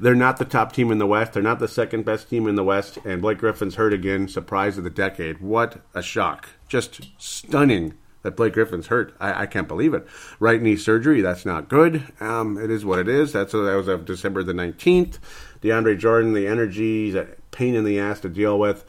[0.00, 1.32] They're not the top team in the West.
[1.32, 2.98] They're not the second best team in the West.
[3.04, 4.26] And Blake Griffin's hurt again.
[4.26, 5.40] Surprise of the decade.
[5.40, 6.48] What a shock.
[6.66, 9.14] Just stunning that Blake Griffin's hurt.
[9.20, 10.04] I, I can't believe it.
[10.40, 11.20] Right knee surgery.
[11.20, 12.02] That's not good.
[12.18, 13.32] Um, it is what it is.
[13.32, 15.18] That's that was of December the 19th.
[15.62, 17.12] DeAndre Jordan, the energy,
[17.52, 18.84] pain in the ass to deal with.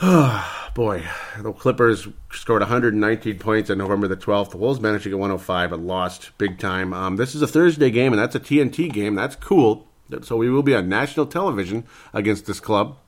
[0.74, 1.04] Boy,
[1.40, 4.50] the Clippers scored 119 points on November the 12th.
[4.50, 6.92] The Wolves managed to get 105 but lost big time.
[6.92, 9.14] Um, this is a Thursday game, and that's a TNT game.
[9.14, 9.88] That's cool.
[10.22, 12.98] So we will be on national television against this club.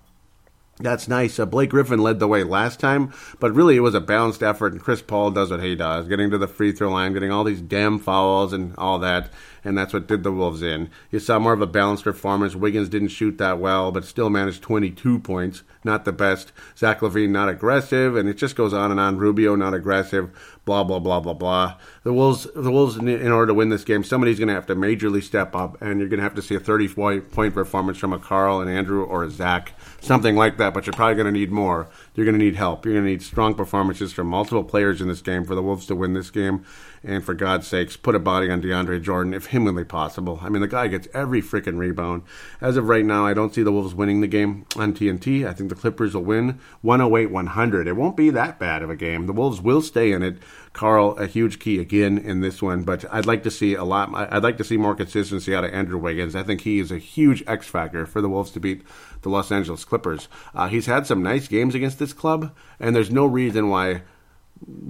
[0.79, 1.39] That's nice.
[1.39, 3.11] Uh, Blake Griffin led the way last time,
[3.41, 6.31] but really it was a balanced effort, and Chris Paul does what he does, getting
[6.31, 9.31] to the free throw line, getting all these damn fouls and all that,
[9.64, 10.91] and that's what did the Wolves in.
[11.11, 12.55] You saw more of a balanced performance.
[12.55, 15.62] Wiggins didn't shoot that well, but still managed 22 points.
[15.83, 16.53] Not the best.
[16.77, 19.16] Zach LaVine not aggressive, and it just goes on and on.
[19.16, 20.31] Rubio not aggressive.
[20.66, 21.77] Blah blah blah blah blah.
[22.03, 24.77] The Wolves, the Wolves, in order to win this game, somebody's going to have to
[24.77, 28.12] majorly step up, and you're going to have to see a 30 point performance from
[28.12, 29.72] a Karl and Andrew or a Zach
[30.07, 31.89] something like that, but you're probably going to need more.
[32.15, 32.85] You're going to need help.
[32.85, 35.87] You're going to need strong performances from multiple players in this game for the Wolves
[35.87, 36.65] to win this game.
[37.07, 40.41] And for God's sakes, put a body on DeAndre Jordan if humanly possible.
[40.43, 42.25] I mean, the guy gets every freaking rebound.
[42.61, 45.47] As of right now, I don't see the Wolves winning the game on TNT.
[45.47, 47.87] I think the Clippers will win 108 100.
[47.87, 49.27] It won't be that bad of a game.
[49.27, 50.39] The Wolves will stay in it.
[50.73, 54.11] Karl, a huge key again in this one, but I'd like to see a lot.
[54.13, 56.35] I'd like to see more consistency out of Andrew Wiggins.
[56.35, 58.83] I think he is a huge X factor for the Wolves to beat
[59.23, 60.27] the Los Angeles Clippers.
[60.57, 64.03] Uh, he's had some nice games against this club, and there's no reason why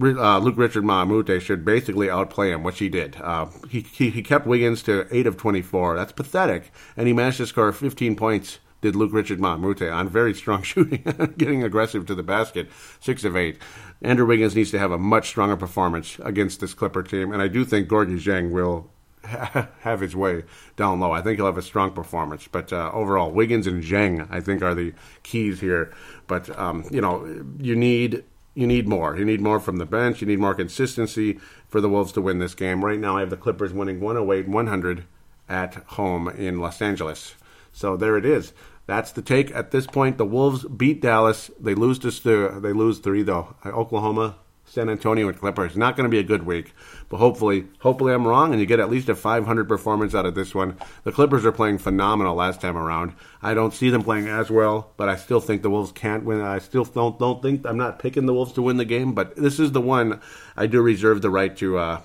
[0.03, 3.17] uh, Luc Richard Moute should basically outplay him, which he did.
[3.21, 5.97] Uh, he, he, he kept Wiggins to 8 of 24.
[5.97, 6.73] That's pathetic.
[6.97, 10.35] And he managed to score 15 points, did Luc Richard Mbah a Moute, on very
[10.35, 11.03] strong shooting,
[11.37, 13.59] getting aggressive to the basket, 6 of 8.
[14.03, 17.49] Andrew Wiggins needs to have a much stronger performance against this Clipper team, and I
[17.49, 18.91] do think Gorgui Dieng will
[19.81, 20.45] have his way
[20.77, 21.13] down low.
[21.13, 22.49] I think he'll have a strong performance.
[22.51, 24.93] But uh, overall, Wiggins and Dieng, I think, are the
[25.23, 25.93] keys here.
[26.27, 28.23] But um, you know, you need
[28.57, 29.17] you need more.
[29.17, 30.21] You need more from the bench.
[30.21, 31.39] You need more consistency
[31.69, 32.85] for the Wolves to win this game.
[32.85, 35.05] Right now, I have the Clippers winning 108 100
[35.49, 37.35] at home in Los Angeles.
[37.71, 38.55] So there it is.
[38.87, 40.17] That's the take at this point.
[40.17, 41.51] The Wolves beat Dallas.
[41.61, 43.55] They lose to they lose three though.
[43.67, 44.37] Oklahoma
[44.67, 45.77] San Antonio and Clippers.
[45.77, 46.75] Not going to be a good week,
[47.09, 50.35] but hopefully, hopefully I'm wrong, and you get at least a 500 performance out of
[50.35, 50.77] this one.
[51.05, 53.15] The Clippers are playing phenomenal last time around.
[53.41, 56.41] I don't see them playing as well, but I still think the Wolves can't win.
[56.41, 59.37] I still don't don't think I'm not picking the Wolves to win the game, but
[59.37, 60.21] this is the one
[60.57, 62.01] I do reserve the right to uh,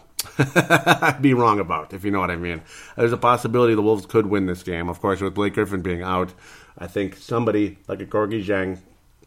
[1.22, 2.62] be wrong about, if you know what I mean.
[2.96, 4.88] There's a possibility the Wolves could win this game.
[4.88, 6.34] Of course, with Blake Griffin being out,
[6.78, 8.80] I think somebody like a Gorgui Dieng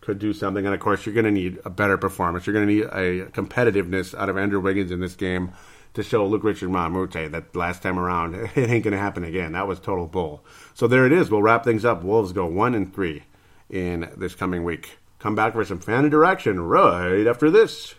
[0.04, 0.64] could do something.
[0.64, 2.46] And of course, you're going to need a better performance.
[2.46, 5.52] You're going to need a competitiveness out of Andrew Wiggins in this game
[5.94, 9.52] to show Luc Richard Moute that last time around it ain't going to happen again.
[9.52, 10.44] That was total bull.
[10.74, 11.30] So there it is.
[11.30, 12.02] We'll wrap things up.
[12.02, 13.24] Wolves go one and three
[13.70, 14.98] in this coming week.
[15.18, 17.94] Come back for some fan interaction right after this.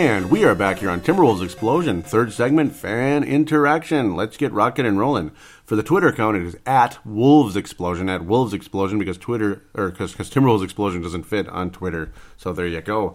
[0.00, 4.16] And we are back here on Timberwolves Explosion, third segment, fan interaction.
[4.16, 5.30] Let's get rocking and rolling.
[5.66, 9.90] For the Twitter account, it is at Wolves Explosion, at Wolves Explosion, because Twitter, or
[9.90, 12.14] because Timberwolves Explosion doesn't fit on Twitter.
[12.38, 13.14] So there you go.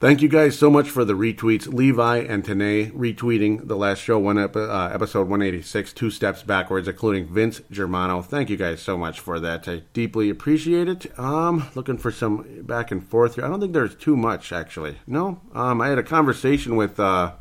[0.00, 1.66] Thank you guys so much for the retweets.
[1.66, 6.86] Levi and Tanae retweeting the last show, one ep- uh, episode 186, two steps backwards,
[6.86, 8.22] including Vince Germano.
[8.22, 9.66] Thank you guys so much for that.
[9.66, 11.18] I deeply appreciate it.
[11.18, 13.44] Um, looking for some back and forth here.
[13.44, 14.98] I don't think there's too much actually.
[15.08, 17.32] No, um, I had a conversation with uh,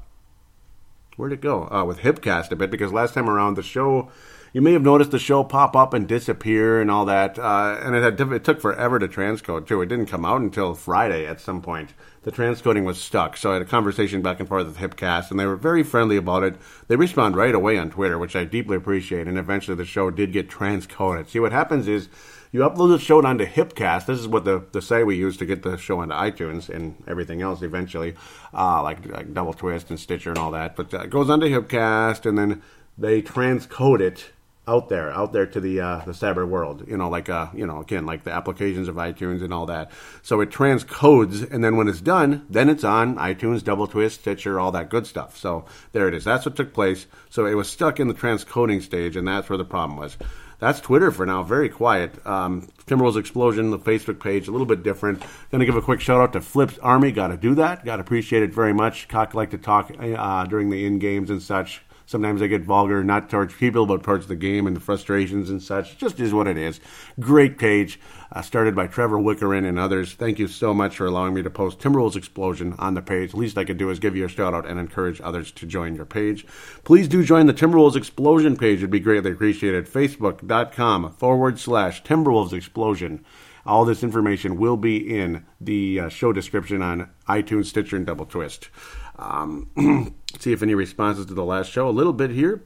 [1.16, 1.70] where'd it go?
[1.70, 4.10] Uh, with Hipcast a bit because last time around the show
[4.58, 7.38] you may have noticed the show pop up and disappear and all that.
[7.38, 9.84] Uh, and it had it took forever to transcode too.
[9.84, 11.94] It didn't come out until Friday at some point.
[12.24, 15.40] The transcoding was stuck, so I had a conversation back and forth with Hipcast, and
[15.40, 16.56] they were very friendly about it.
[16.88, 19.28] They respond right away on Twitter, which I deeply appreciate.
[19.28, 21.30] And eventually, the show did get transcoded.
[21.30, 22.10] See, what happens is
[22.52, 24.08] you upload the show onto Hipcast.
[24.08, 26.96] This is what the, the site we use to get the show onto iTunes and
[27.08, 28.16] everything else eventually,
[28.56, 30.76] uh, like, like Double Twist and Stitcher and all that.
[30.76, 32.64] But uh, it goes onto Hipcast, and then
[32.98, 34.32] they transcode it
[34.68, 36.84] out there, out there to the uh, the cyber world.
[36.88, 39.92] You know, like uh, you know, again, like the applications of iTunes and all that.
[40.22, 44.60] So it transcodes, and then when it's done, then it's on iTunes, Double Twist, Stitcher,
[44.60, 45.38] all that good stuff.
[45.38, 46.24] So there it is.
[46.24, 47.08] That's what took place.
[47.30, 50.18] So it was stuck in the transcoding stage, and that's where the problem was.
[50.60, 51.44] That's Twitter for now.
[51.44, 52.26] Very quiet.
[52.26, 55.20] Um, Timberwolves Explosion, the Facebook page, a little bit different.
[55.52, 57.12] Going to give a quick shout out to Flips Army.
[57.12, 57.86] Got to do that.
[57.86, 59.08] Got to appreciate it very much.
[59.08, 63.04] Cock like to talk uh, during the in games and such Sometimes I get vulgar,
[63.04, 65.98] not towards people, but towards the game and the frustrations and such.
[65.98, 66.80] Just is what it is.
[67.20, 68.00] Great page,
[68.32, 70.14] uh, started by Trevor Wickerin and others.
[70.14, 73.32] Thank you so much for allowing me to post Timberwolves Explosion on the page.
[73.32, 75.66] The least I could do is give you a shout out and encourage others to
[75.66, 76.48] join your page.
[76.86, 78.78] Please do join the Timberwolves Explosion page.
[78.80, 79.86] It'd be greatly appreciated.
[79.86, 83.26] Facebook.com forward slash Timberwolves Explosion.
[83.66, 88.26] All this information will be in the uh, show description on iTunes, Stitcher, and Double
[88.26, 88.70] Twist.
[89.18, 91.90] Um, see if any responses to the last show.
[91.90, 92.64] A little bit here.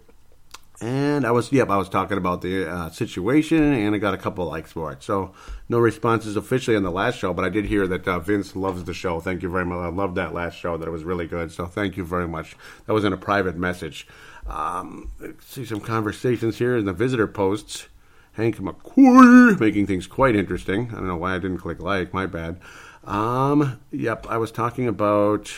[0.82, 4.18] And I was, yep, I was talking about the uh, situation, and I got a
[4.18, 5.04] couple likes for it.
[5.04, 5.32] So,
[5.70, 8.84] no responses officially on the last show, but I did hear that uh, Vince loves
[8.86, 9.20] the show.
[9.20, 9.78] Thank you very much.
[9.78, 11.52] I loved that last show; that it was really good.
[11.52, 12.56] So, thank you very much.
[12.88, 14.08] That was in a private message.
[14.48, 17.88] Um, see some conversations here in the visitor posts.
[18.34, 20.90] Hank McCoy making things quite interesting.
[20.92, 22.12] I don't know why I didn't click like.
[22.12, 22.60] My bad.
[23.04, 25.54] Um, yep, I was talking about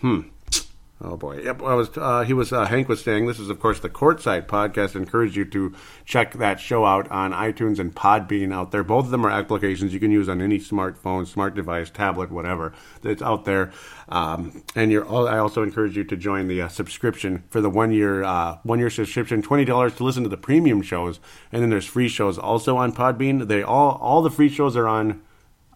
[0.00, 0.20] Hmm.
[1.02, 1.38] Oh boy.
[1.38, 1.62] Yep.
[1.62, 1.96] I was.
[1.96, 2.52] Uh, he was.
[2.52, 4.94] Uh, Hank was saying this is, of course, the Courtside podcast.
[4.94, 5.74] I encourage you to
[6.04, 8.84] check that show out on iTunes and Podbean out there.
[8.84, 12.74] Both of them are applications you can use on any smartphone, smart device, tablet, whatever
[13.00, 13.72] that's out there.
[14.10, 15.08] Um, and you're.
[15.08, 18.78] I also encourage you to join the uh, subscription for the one year uh, one
[18.78, 21.18] year subscription, twenty dollars to listen to the premium shows,
[21.50, 23.48] and then there's free shows also on Podbean.
[23.48, 25.22] They all all the free shows are on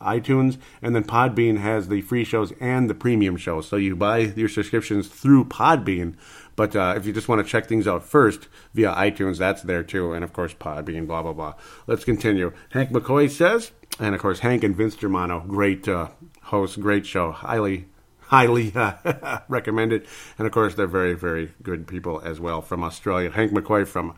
[0.04, 3.68] iTunes, and then Podbean has the free shows and the premium shows.
[3.68, 6.14] So you buy your subscriptions through Podbean,
[6.56, 9.82] but uh, if you just want to check things out first via iTunes, that's there
[9.82, 11.54] too, and of course Podbean, blah blah blah.
[11.86, 12.52] Let's continue.
[12.70, 16.08] Hank McCoy says, and of course Hank and Vince Germano, great uh,
[16.42, 17.86] hosts, great show, highly
[18.26, 20.06] highly uh, recommended,
[20.38, 23.30] and of course they're very very good people as well from Australia.
[23.30, 24.14] Hank McCoy from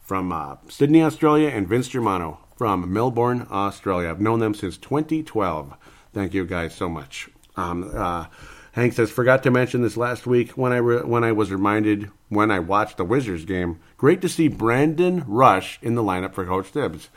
[0.00, 4.10] from uh, Sydney, Australia, and Vince Germano from Melbourne, Australia.
[4.10, 5.72] I've known them since 2012.
[6.12, 7.30] Thank you guys so much.
[7.56, 8.26] Um, uh,
[8.72, 12.10] Hank says, forgot to mention this last week when I re- when I was reminded
[12.28, 13.80] when I watched the Wizards game.
[13.96, 17.08] Great to see Brandon Rush in the lineup for Coach Thibs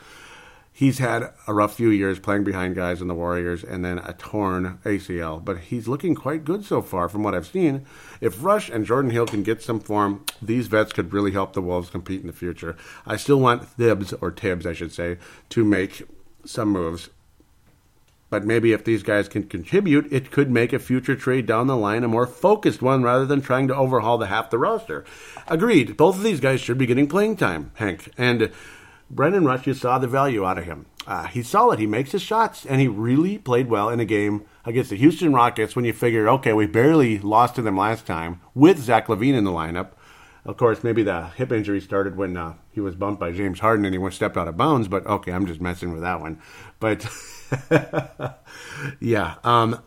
[0.76, 4.12] he's had a rough few years playing behind guys in the Warriors and then a
[4.12, 7.86] torn ACL, but he's looking quite good so far from what I've seen.
[8.20, 11.62] If Rush and Jordan Hill can get some form, these vets could really help the
[11.62, 12.76] Wolves compete in the future.
[13.06, 15.18] I still want Thibs, or Tibbs, I should say,
[15.50, 16.02] to make
[16.44, 17.08] some moves.
[18.34, 21.76] but maybe if these guys can contribute, it could make a future trade down the
[21.76, 25.04] line a more focused one rather than trying to overhaul the half the roster.
[25.46, 25.96] Agreed.
[25.96, 28.10] Both of these guys should be getting playing time, Hank.
[28.18, 28.50] And
[29.10, 30.86] Brandon Rush, you saw the value out of him.
[31.06, 31.78] Uh, he's solid.
[31.78, 35.32] He makes his shots, and he really played well in a game against the Houston
[35.32, 39.34] Rockets when you figure, okay, we barely lost to them last time with Zach LaVine
[39.34, 39.90] in the lineup.
[40.46, 43.84] Of course, maybe the hip injury started when uh, he was bumped by James Harden
[43.84, 44.88] and he went stepped out of bounds.
[44.88, 46.38] But okay, I'm just messing with that one.
[46.80, 47.06] But
[49.00, 49.80] yeah, um,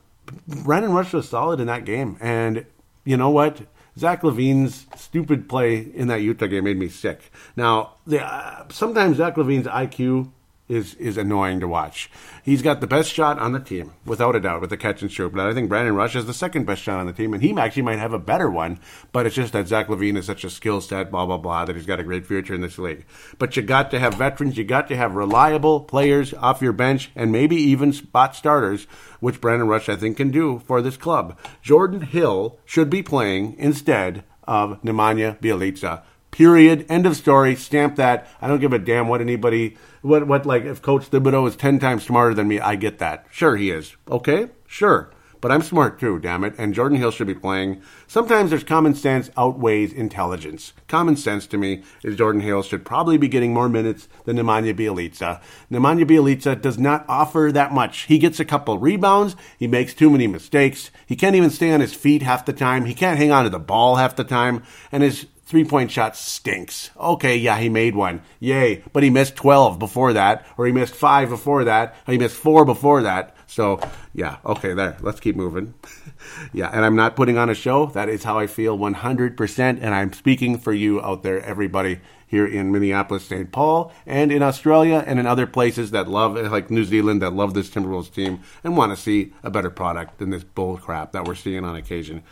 [0.48, 2.66] Brandon Rush was solid in that game, and
[3.06, 3.62] you know what?
[3.98, 7.32] Zach LaVine's stupid play in that Utah game made me sick.
[7.56, 10.32] Now, the, uh, sometimes Zach LaVine's IQ
[10.70, 12.10] is is annoying to watch.
[12.44, 15.12] He's got the best shot on the team, without a doubt, with the catch and
[15.12, 15.34] shoot.
[15.34, 17.58] But I think Brandon Rush is the second best shot on the team, and he
[17.58, 18.80] actually might have a better one.
[19.12, 21.76] But it's just that Zach LaVine is such a skill set, blah blah blah, that
[21.76, 23.06] he's got a great future in this league.
[23.38, 27.12] But you got to have veterans, you got to have reliable players off your bench,
[27.16, 28.88] and maybe even spot starters,
[29.20, 31.38] which Brandon Rush I think can do for this club.
[31.62, 36.04] Jordan Hill should be playing instead of Nemanja Bjelica.
[36.32, 36.86] Period.
[36.88, 37.56] End of story.
[37.56, 38.28] Stamp that.
[38.42, 39.78] I don't give a damn what anybody
[40.08, 43.28] what what like if Coach Thibodeau is ten times smarter than me, I get that.
[43.32, 43.96] Sure he is.
[44.10, 44.50] Okay?
[44.66, 45.12] Sure.
[45.40, 46.56] But I'm smart too, damn it.
[46.58, 47.82] And Jordan Hill should be playing.
[48.08, 50.74] Sometimes there's common sense outweighs intelligence.
[50.88, 54.76] Common sense to me is Jordan Hill should probably be getting more minutes than Nemanja
[54.76, 55.40] Bjelica.
[55.72, 58.02] Nemanja Bjelica does not offer that much.
[58.04, 59.36] He gets a couple rebounds.
[59.60, 60.90] He makes too many mistakes.
[61.06, 62.86] He can't even stay on his feet half the time.
[62.86, 64.64] He can't hang on to the ball half the time.
[64.92, 66.92] And his three point shot stinks.
[66.98, 68.22] Okay, yeah, he made one.
[68.40, 68.84] Yay.
[68.94, 72.36] But he missed 12 before that, or he missed five before that, or he missed
[72.36, 73.36] four before that.
[73.48, 73.80] So,
[74.14, 74.98] yeah, okay, there.
[75.00, 75.74] Let's keep moving.
[76.54, 77.86] yeah, and I'm not putting on a show.
[77.88, 79.60] That is how I feel 100%.
[79.60, 83.50] And I'm speaking for you out there, everybody here in Minneapolis, St.
[83.54, 87.54] Paul, and in Australia, and in other places that love, like New Zealand, that love
[87.54, 91.24] this Timberwolves team and want to see a better product than this bull crap that
[91.24, 92.24] we're seeing on occasion.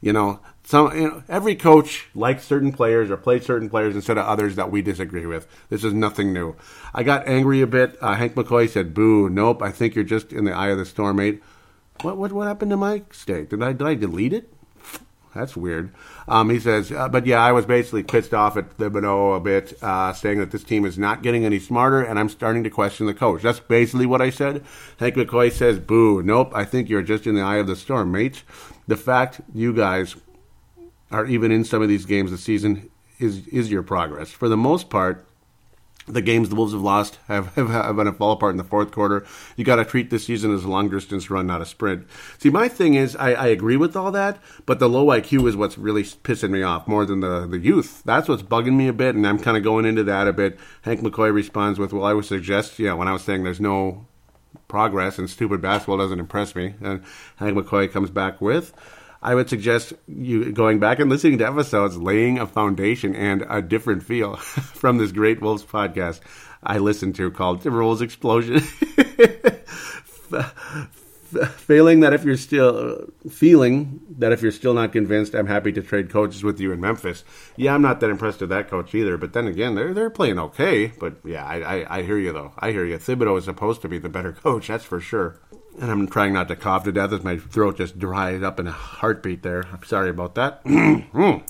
[0.00, 0.38] You know,
[0.70, 4.54] some you know, every coach likes certain players or plays certain players instead of others
[4.54, 5.48] that we disagree with.
[5.68, 6.54] This is nothing new.
[6.94, 7.98] I got angry a bit.
[8.00, 9.28] Uh, Hank McCoy said, "Boo!
[9.28, 9.62] Nope.
[9.62, 11.42] I think you're just in the eye of the storm, mate."
[12.02, 13.50] What what what happened to my state?
[13.50, 14.48] Did I did I delete it?
[15.34, 15.92] That's weird.
[16.28, 19.80] Um, he says, uh, but yeah, I was basically pissed off at Thibodeau a bit,
[19.82, 23.06] uh, saying that this team is not getting any smarter, and I'm starting to question
[23.06, 23.42] the coach.
[23.42, 24.64] That's basically what I said.
[24.98, 28.10] Hank McCoy says, boo, nope, I think you're just in the eye of the storm,
[28.10, 28.42] mate.
[28.88, 30.16] The fact you guys
[31.10, 34.30] are even in some of these games this season is, is your progress.
[34.30, 35.26] For the most part,
[36.06, 38.64] the games the Wolves have lost have, have, have been a fall apart in the
[38.64, 39.26] fourth quarter.
[39.56, 42.06] You got to treat this season as a long distance run, not a sprint.
[42.38, 45.56] See, my thing is, I, I, agree with all that, but the low IQ is
[45.56, 48.02] what's really pissing me off more than the, the youth.
[48.04, 50.58] That's what's bugging me a bit, and I'm kind of going into that a bit.
[50.82, 54.06] Hank McCoy responds with, Well, I would suggest, yeah, when I was saying there's no
[54.68, 57.02] progress and stupid basketball doesn't impress me, and
[57.36, 58.72] Hank McCoy comes back with,
[59.22, 63.60] I would suggest you going back and listening to episodes, laying a foundation and a
[63.60, 66.20] different feel from this great Wolves podcast
[66.62, 68.60] I listened to called Timberwolves Explosion.
[71.30, 75.80] Failing that if you're still feeling that if you're still not convinced, I'm happy to
[75.80, 77.22] trade coaches with you in Memphis.
[77.56, 79.16] Yeah, I'm not that impressed with that coach either.
[79.16, 80.88] But then again, they're they're playing okay.
[80.88, 82.52] But yeah, I, I, I hear you though.
[82.58, 82.98] I hear you.
[82.98, 85.38] Thibodeau is supposed to be the better coach, that's for sure
[85.78, 88.66] and I'm trying not to cough to death as my throat just dried up in
[88.66, 89.64] a heartbeat there.
[89.72, 90.64] I'm sorry about that.
[91.10, 91.42] Mm.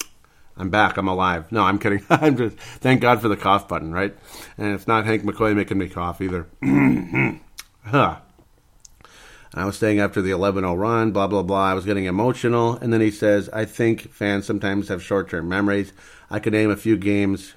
[0.56, 0.96] I'm back.
[0.96, 1.50] I'm alive.
[1.50, 2.04] No, I'm kidding.
[2.10, 4.14] I'm just thank God for the cough button, right?
[4.58, 6.48] And it's not Hank McCoy making me cough either.
[7.84, 8.16] huh.
[9.54, 11.70] I was staying after the 11 0 run, blah, blah, blah.
[11.70, 12.74] I was getting emotional.
[12.76, 15.92] And then he says, I think fans sometimes have short term memories.
[16.30, 17.54] I could name a few games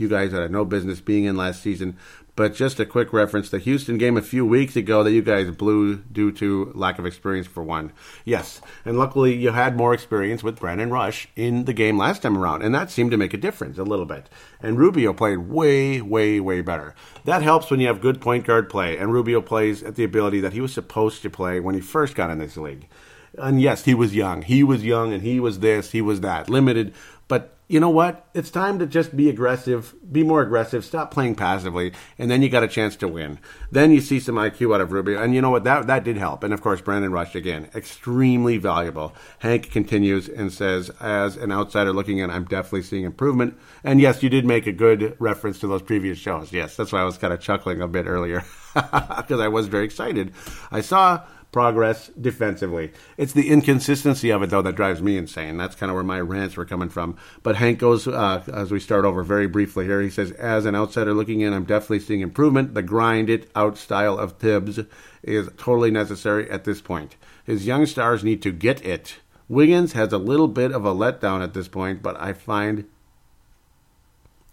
[0.00, 1.96] you guys that had no business being in last season,
[2.40, 5.50] but just a quick reference the Houston game a few weeks ago that you guys
[5.50, 7.92] blew due to lack of experience for one.
[8.24, 12.38] Yes, and luckily you had more experience with Brandon Rush in the game last time
[12.38, 14.30] around, and that seemed to make a difference a little bit.
[14.62, 16.94] And Rubio played way, way, way better.
[17.26, 20.40] That helps when you have good point guard play, and Rubio plays at the ability
[20.40, 22.88] that he was supposed to play when he first got in this league.
[23.36, 24.40] And yes, he was young.
[24.40, 26.94] He was young, and he was this, he was that, limited.
[27.30, 28.26] But you know what?
[28.34, 32.48] It's time to just be aggressive, be more aggressive, stop playing passively, and then you
[32.48, 33.38] got a chance to win.
[33.70, 35.62] Then you see some IQ out of Rubio, and you know what?
[35.62, 36.42] That that did help.
[36.42, 39.14] And of course, Brandon Rush again, extremely valuable.
[39.38, 43.56] Hank continues and says, as an outsider looking in, I'm definitely seeing improvement.
[43.84, 46.52] And yes, you did make a good reference to those previous shows.
[46.52, 48.42] Yes, that's why I was kind of chuckling a bit earlier
[48.74, 50.32] because I was very excited.
[50.72, 51.22] I saw
[51.52, 52.92] progress defensively.
[53.16, 55.56] It's the inconsistency of it, though, that drives me insane.
[55.56, 57.16] That's kind of where my rants were coming from.
[57.42, 60.74] But Hank goes, uh, as we start over very briefly here, he says, As an
[60.74, 62.74] outsider looking in, I'm definitely seeing improvement.
[62.74, 64.80] The grind it out style of Tibbs
[65.22, 67.16] is totally necessary at this point.
[67.44, 69.16] His young stars need to get it.
[69.48, 72.88] Wiggins has a little bit of a letdown at this point, but I find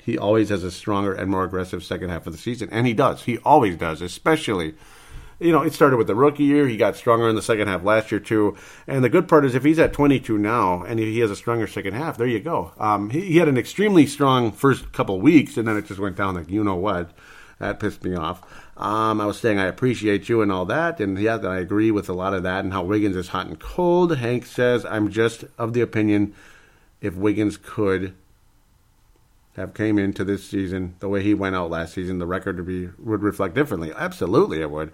[0.08, 2.70] he always has a stronger and more aggressive second half of the season.
[2.72, 3.24] And he does.
[3.24, 4.74] He always does, especially
[5.40, 6.68] you know, it started with the rookie year.
[6.68, 8.56] He got stronger in the second half last year too.
[8.88, 11.68] And the good part is, if he's at 22 now and he has a stronger
[11.68, 12.72] second half, there you go.
[12.80, 16.16] Um, he, he, had an extremely strong first couple weeks, and then it just went
[16.16, 17.12] down like you know what.
[17.60, 18.44] That pissed me off.
[18.78, 22.08] Um, I was saying I appreciate you and all that, and yeah, I agree with
[22.08, 24.16] a lot of that and how Wiggins is hot and cold.
[24.16, 26.36] Hank says I'm just of the opinion
[27.02, 28.14] if Wiggins could
[29.58, 32.68] have came into this season the way he went out last season, the record would
[32.68, 33.92] be would reflect differently.
[33.94, 34.92] Absolutely, it would.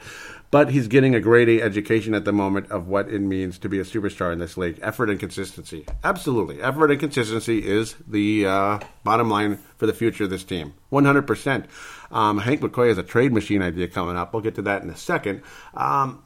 [0.51, 3.79] But he's getting a great education at the moment of what it means to be
[3.79, 4.79] a superstar in this league.
[4.81, 5.85] Effort and consistency.
[6.03, 10.73] Absolutely, effort and consistency is the uh, bottom line for the future of this team.
[10.89, 11.65] One hundred percent.
[12.09, 14.33] Um, Hank McCoy has a trade machine idea coming up.
[14.33, 15.41] We'll get to that in a second.
[15.73, 16.23] Um,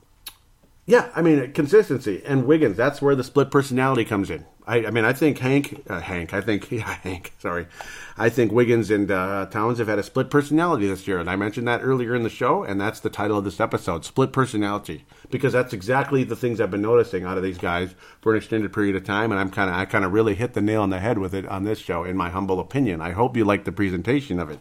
[0.86, 2.78] yeah, I mean consistency and Wiggins.
[2.78, 4.46] That's where the split personality comes in.
[4.68, 7.34] I, I mean, I think Hank, uh, Hank, I think yeah, Hank.
[7.40, 7.68] Sorry,
[8.18, 11.38] I think Wiggins and uh, Towns have had a split personality this year, and I
[11.38, 15.06] mentioned that earlier in the show, and that's the title of this episode: split personality,
[15.30, 18.74] because that's exactly the things I've been noticing out of these guys for an extended
[18.74, 20.90] period of time, and I'm kind of, I kind of really hit the nail on
[20.90, 23.02] the head with it on this show, in my humble opinion.
[23.02, 24.60] I hope you like the presentation of it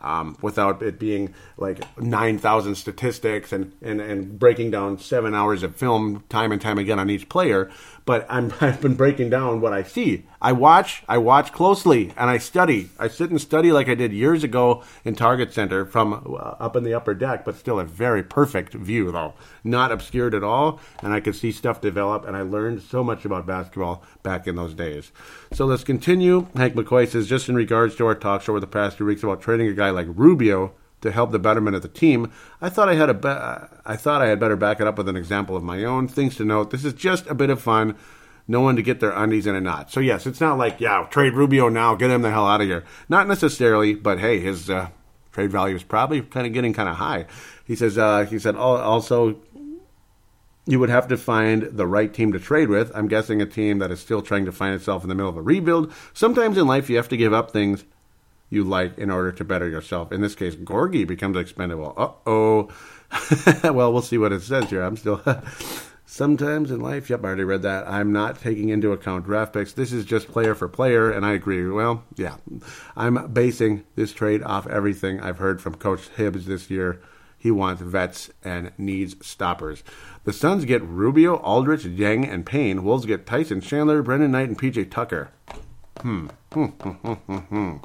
[0.00, 5.76] um, without it being like 9,000 statistics and, and, and breaking down seven hours of
[5.76, 7.70] film time and time again on each player.
[8.10, 10.24] But I'm, I've been breaking down what I see.
[10.42, 12.90] I watch, I watch closely, and I study.
[12.98, 16.74] I sit and study like I did years ago in Target Center from uh, up
[16.74, 19.34] in the upper deck, but still a very perfect view, though.
[19.62, 23.24] Not obscured at all, and I could see stuff develop, and I learned so much
[23.24, 25.12] about basketball back in those days.
[25.52, 26.48] So let's continue.
[26.56, 29.40] Hank McCoy says, just in regards to our talks over the past few weeks about
[29.40, 32.30] trading a guy like Rubio to help the betterment of the team.
[32.60, 35.08] I thought I had a be- I thought I had better back it up with
[35.08, 36.08] an example of my own.
[36.08, 37.96] Things to note: this is just a bit of fun.
[38.48, 39.92] No one to get their undies in a knot.
[39.92, 42.66] So yes, it's not like yeah, trade Rubio now, get him the hell out of
[42.66, 42.84] here.
[43.08, 44.88] Not necessarily, but hey, his uh,
[45.32, 47.26] trade value is probably kind of getting kind of high.
[47.64, 49.36] He says uh, he said also
[50.66, 52.92] you would have to find the right team to trade with.
[52.94, 55.36] I'm guessing a team that is still trying to find itself in the middle of
[55.36, 55.92] a rebuild.
[56.12, 57.84] Sometimes in life you have to give up things
[58.50, 60.12] you like in order to better yourself.
[60.12, 61.94] In this case, Gorgui becomes expendable.
[61.96, 62.68] Uh oh.
[63.72, 64.82] well, we'll see what it says here.
[64.82, 65.22] I'm still.
[66.04, 67.88] Sometimes in life, yep, I already read that.
[67.88, 69.74] I'm not taking into account draft picks.
[69.74, 71.64] This is just player for player, and I agree.
[71.70, 72.38] Well, yeah,
[72.96, 77.00] I'm basing this trade off everything I've heard from Coach Hibbs this year.
[77.38, 79.84] He wants vets and needs stoppers.
[80.24, 82.82] The Suns get Rubio, Aldrich, Dieng, and Payne.
[82.82, 85.30] Wolves get Tyson Chandler, Brandon Knight, and PJ Tucker.
[86.00, 86.26] Hmm.
[86.52, 86.66] Hmm.
[86.66, 87.12] Hmm.
[87.12, 87.36] Hmm.
[87.36, 87.76] Hmm.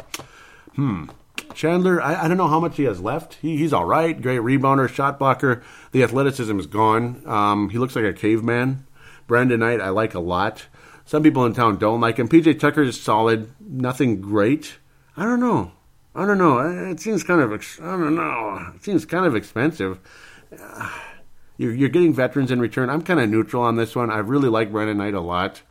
[0.76, 1.06] Hmm.
[1.54, 3.36] Chandler, I, I, don't know how much he has left.
[3.36, 4.22] He, he's all right.
[4.22, 5.64] Great rebounder, shot blocker.
[5.92, 7.22] The athleticism is gone.
[7.26, 8.86] Um, he looks like a caveman.
[9.28, 10.66] Brandon Knight, I like a lot.
[11.06, 12.28] Some people in town don't like him.
[12.28, 13.52] PJ Tucker is solid.
[13.60, 14.78] Nothing great.
[15.16, 15.72] I don't know.
[16.14, 16.60] I don't know.
[16.90, 17.52] It seems kind of.
[17.52, 18.72] I don't know.
[18.76, 20.00] It seems kind of expensive.
[21.58, 22.90] You're, you're getting veterans in return.
[22.90, 24.12] I'm kind of neutral on this one.
[24.12, 25.62] I really like Brandon Knight a lot.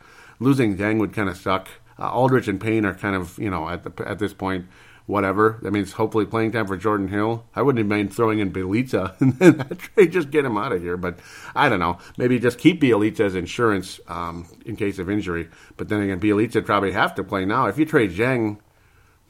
[0.41, 1.69] Losing Dieng would kind of suck.
[1.99, 4.65] Uh, Aldrich and Payne are kind of you know at the at this point
[5.07, 5.59] whatever.
[5.63, 7.45] That means hopefully playing time for Jordan Hill.
[7.55, 10.97] I wouldn't mind throwing in Bjelica and then trade, just get him out of here.
[10.97, 11.19] But
[11.55, 11.99] I don't know.
[12.17, 15.49] Maybe just keep Bjelica as insurance um, in case of injury.
[15.77, 17.67] But then again, Bjelica probably have to play now.
[17.67, 18.59] If you trade Dieng,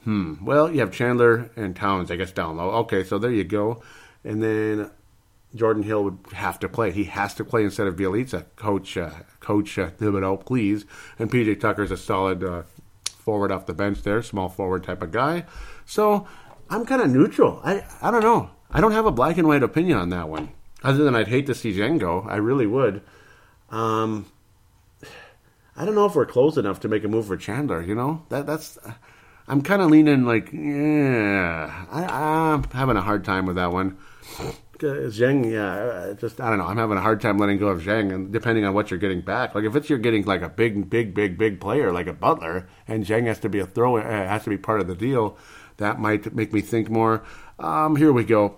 [0.03, 2.69] hmm, well, you have Chandler and Towns, I guess, down low.
[2.71, 3.81] Okay, so there you go.
[4.23, 4.91] And then
[5.53, 6.91] Jordan Hill would have to play.
[6.91, 8.45] He has to play instead of Bjelica.
[8.55, 10.85] Coach, uh, Coach uh, Thibodeau, please.
[11.19, 12.63] And PJ Tucker's a solid uh,
[13.25, 15.45] forward off the bench there, small forward type of guy.
[15.85, 16.27] So
[16.69, 17.59] I'm kind of neutral.
[17.63, 18.51] I, I don't know.
[18.71, 20.51] I don't have a black and white opinion on that one.
[20.83, 22.21] Other than I'd hate to see Dieng go.
[22.29, 23.01] I really would.
[23.71, 24.27] Um,
[25.75, 27.81] I don't know if we're close enough to make a move for Chandler.
[27.81, 28.77] You know that that's.
[29.47, 31.85] I'm kind of leaning like yeah.
[31.91, 33.97] I, I'm having a hard time with that one.
[34.77, 36.65] Dieng, yeah, just I don't know.
[36.65, 39.21] I'm having a hard time letting go of Dieng, and depending on what you're getting
[39.21, 42.13] back, like if it's you're getting like a big, big, big, big player like a
[42.13, 44.95] Butler, and Dieng has to be a throw, uh, has to be part of the
[44.95, 45.37] deal,
[45.77, 47.23] that might make me think more.
[47.57, 48.57] Um, here we go.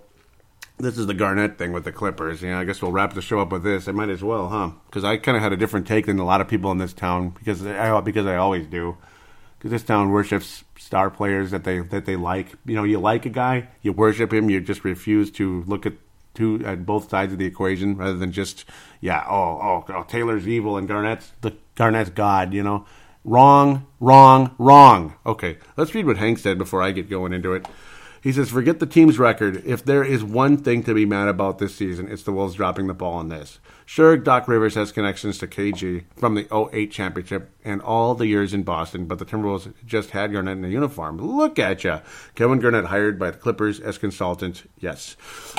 [0.78, 2.42] This is the Garnett thing with the Clippers.
[2.42, 3.88] You know, I guess we'll wrap the show up with this.
[3.88, 4.70] I might as well, huh?
[4.86, 6.92] Because I kind of had a different take than a lot of people in this
[6.92, 8.96] town because I because I always do.
[9.58, 12.54] Because this town worships star players that they that they like.
[12.64, 15.94] You know, you like a guy, you worship him, you just refuse to look at
[16.38, 18.64] two at both sides of the equation rather than just
[19.00, 22.86] yeah oh oh, oh Taylor's evil and Garnett's the Garnett's God you know?
[23.24, 25.16] Wrong wrong wrong.
[25.26, 27.66] Okay let's read what Hank said before I get going into it.
[28.22, 29.62] He says forget the team's record.
[29.66, 32.86] If there is one thing to be mad about this season it's the Wolves dropping
[32.86, 37.50] the ball on this Sure, Doc Rivers has connections to KG from the 08 championship
[37.64, 41.16] and all the years in Boston, but the Timberwolves just had Garnett in a uniform.
[41.16, 42.00] Look at ya.
[42.34, 44.70] Kevin Garnett hired by the Clippers as consultant.
[44.78, 45.16] Yes.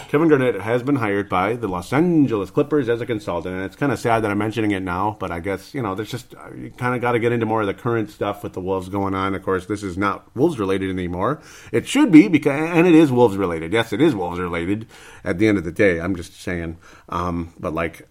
[0.09, 3.75] Kevin Garnett has been hired by the Los Angeles Clippers as a consultant, and it's
[3.75, 6.35] kind of sad that I'm mentioning it now, but I guess, you know, there's just,
[6.55, 8.89] you kind of got to get into more of the current stuff with the Wolves
[8.89, 9.33] going on.
[9.33, 11.41] Of course, this is not Wolves related anymore.
[11.71, 13.73] It should be, because, and it is Wolves related.
[13.73, 14.85] Yes, it is Wolves related
[15.23, 15.99] at the end of the day.
[15.99, 16.77] I'm just saying.
[17.09, 18.07] Um, but like,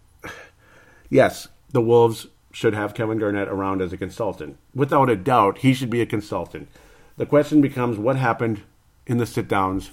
[1.11, 4.59] yes, the Wolves should have Kevin Garnett around as a consultant.
[4.75, 6.69] Without a doubt, he should be a consultant.
[7.17, 8.63] The question becomes what happened
[9.07, 9.91] in the sit downs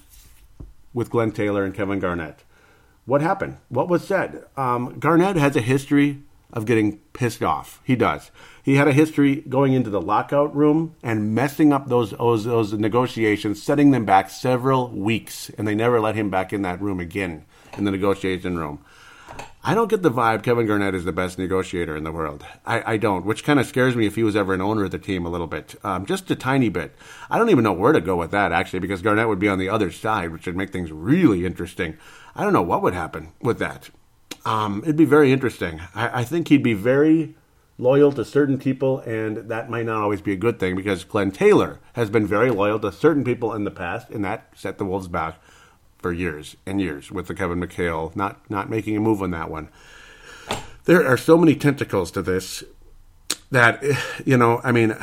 [0.94, 2.44] with Glen Taylor and Kevin Garnett?
[3.06, 3.58] What happened?
[3.70, 4.46] What was said?
[4.58, 7.82] Um, Garnett has a history of getting pissed off.
[7.84, 8.32] He does.
[8.64, 12.74] He had a history going into the lockout room and messing up those, those, those
[12.74, 17.00] negotiations, setting them back several weeks, and they never let him back in that room
[17.00, 17.46] again
[17.78, 18.84] in the negotiation room.
[19.68, 22.46] I don't get the vibe Kevin Garnett is the best negotiator in the world.
[22.68, 24.92] I, I don't, which kind of scares me if he was ever an owner of
[24.92, 26.96] the team a little bit, um, just a tiny bit.
[27.32, 29.58] I don't even know where to go with that actually, because Garnett would be on
[29.58, 31.98] the other side, which would make things really interesting.
[32.36, 33.90] I don't know what would happen with that.
[34.46, 35.82] Um, it'd be very interesting.
[35.96, 37.34] I, I think he'd be very
[37.80, 41.32] loyal to certain people, and that might not always be a good thing because Glen
[41.32, 44.86] Taylor has been very loyal to certain people in the past, and that set the
[44.86, 45.40] Wolves back
[46.06, 49.50] for years and years with the Kevin McHale not not making a move on that
[49.50, 49.70] one.
[50.84, 52.64] There are so many tentacles to this
[53.50, 53.84] that
[54.24, 54.62] you know.
[54.64, 54.90] I mean,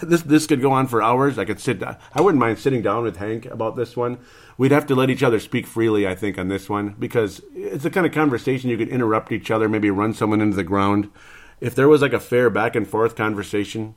[0.00, 1.40] this this could go on for hours.
[1.40, 1.80] I could sit.
[1.80, 1.96] Down.
[2.12, 4.18] I wouldn't mind sitting down with Hank about this one.
[4.56, 7.82] We'd have to let each other speak freely, I think, on this one because it's
[7.82, 11.10] the kind of conversation you could interrupt each other, maybe run someone into the ground.
[11.60, 13.96] If there was like a fair back and forth conversation,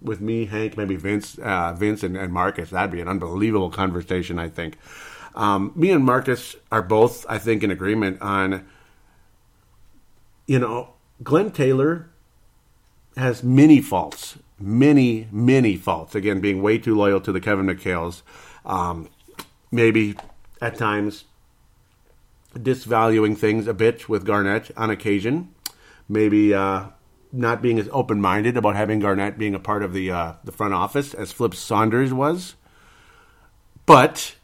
[0.00, 2.70] with me, Hank, maybe Vince, uh, Vince and, and, Marcus.
[2.70, 4.76] That'd be an unbelievable conversation, I think.
[5.34, 8.66] Um, me and Marcus are both, I think, in agreement on,
[10.46, 12.10] you know, Glen Taylor
[13.16, 16.14] has many faults, many, many faults.
[16.14, 18.22] Again, being way too loyal to the Kevin McHales,
[18.64, 19.08] um,
[19.70, 20.16] maybe
[20.60, 21.24] at times
[22.54, 25.52] disvaluing things a bit with Garnett on occasion,
[26.08, 26.86] maybe uh,
[27.32, 30.52] not being as open minded about having Garnett being a part of the uh, the
[30.52, 32.54] front office as Flip Saunders was.
[33.86, 34.36] But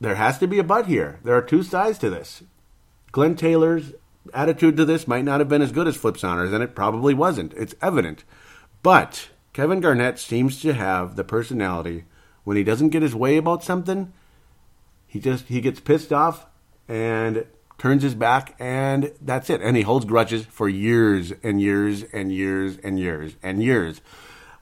[0.00, 1.20] there has to be a but here.
[1.24, 2.42] There are two sides to this.
[3.12, 3.92] Glen Taylor's
[4.34, 7.14] attitude to this might not have been as good as Flip Saunders, and it probably
[7.14, 7.54] wasn't.
[7.54, 8.24] It's evident.
[8.82, 12.04] But Kevin Garnett seems to have the personality
[12.48, 14.10] when he doesn't get his way about something,
[15.06, 16.46] he just he gets pissed off
[16.88, 17.44] and
[17.76, 19.60] turns his back and that's it.
[19.60, 24.00] And he holds grudges for years and years and years and years and years.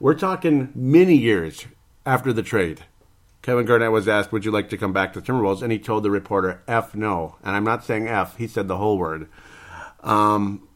[0.01, 1.65] We're talking many years
[2.05, 2.81] after the trade.
[3.47, 5.61] Kevin Garnett was asked, Would you like to come back to Timberwolves?
[5.61, 7.37] And he told the reporter, F no.
[7.41, 9.29] And I'm not saying F, he said the whole word.
[10.03, 10.67] Um,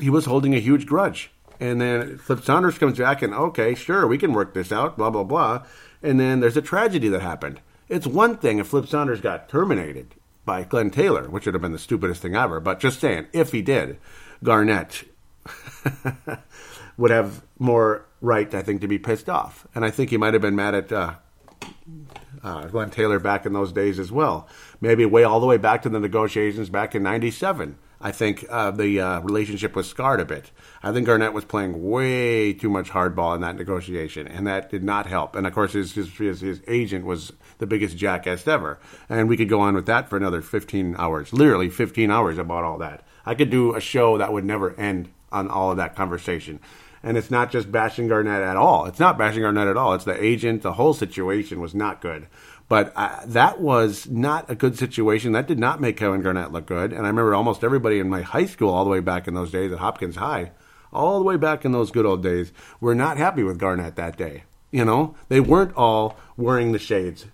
[0.00, 1.30] he was holding a huge grudge.
[1.60, 5.10] And then Flip Saunders comes back and, okay, sure, we can work this out, blah,
[5.10, 5.66] blah, blah.
[6.02, 7.60] And then there's a tragedy that happened.
[7.90, 10.14] It's one thing if Flip Saunders got terminated
[10.46, 12.58] by Glen Taylor, which would have been the stupidest thing ever.
[12.58, 13.98] But just saying, if he did,
[14.42, 15.04] Garnett
[16.96, 19.66] would have more right, I think, to be pissed off.
[19.74, 21.14] And I think he might have been mad at uh,
[22.42, 24.48] uh, Glen Taylor back in those days as well.
[24.80, 27.76] Maybe way all the way back to the negotiations back in '97.
[28.02, 30.50] I think uh, the uh, relationship was scarred a bit.
[30.82, 34.82] I think Garnett was playing way too much hardball in that negotiation, and that did
[34.82, 35.36] not help.
[35.36, 38.78] And of course, his, his, his agent was the biggest jackass ever.
[39.10, 42.64] And we could go on with that for another 15 hours, literally 15 hours about
[42.64, 43.04] all that.
[43.26, 46.58] I could do a show that would never end on all of that conversation.
[47.02, 48.86] And it's not just bashing Garnett at all.
[48.86, 49.94] It's not bashing Garnett at all.
[49.94, 50.62] It's the agent.
[50.62, 52.26] The whole situation was not good.
[52.68, 55.32] But uh, that was not a good situation.
[55.32, 56.92] That did not make Kevin Garnett look good.
[56.92, 59.50] And I remember almost everybody in my high school, all the way back in those
[59.50, 60.52] days at Hopkins High,
[60.92, 64.16] all the way back in those good old days, were not happy with Garnett that
[64.16, 64.44] day.
[64.70, 67.26] You know, they weren't all wearing the shades,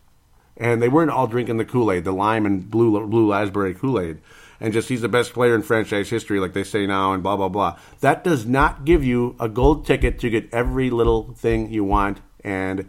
[0.57, 4.01] and they weren't all drinking the Kool Aid, the lime and blue blue raspberry Kool
[4.01, 4.21] Aid
[4.61, 7.37] and just he's the best player in franchise history, like they say now, and blah
[7.37, 7.79] blah blah.
[8.01, 12.21] That does not give you a gold ticket to get every little thing you want,
[12.43, 12.89] and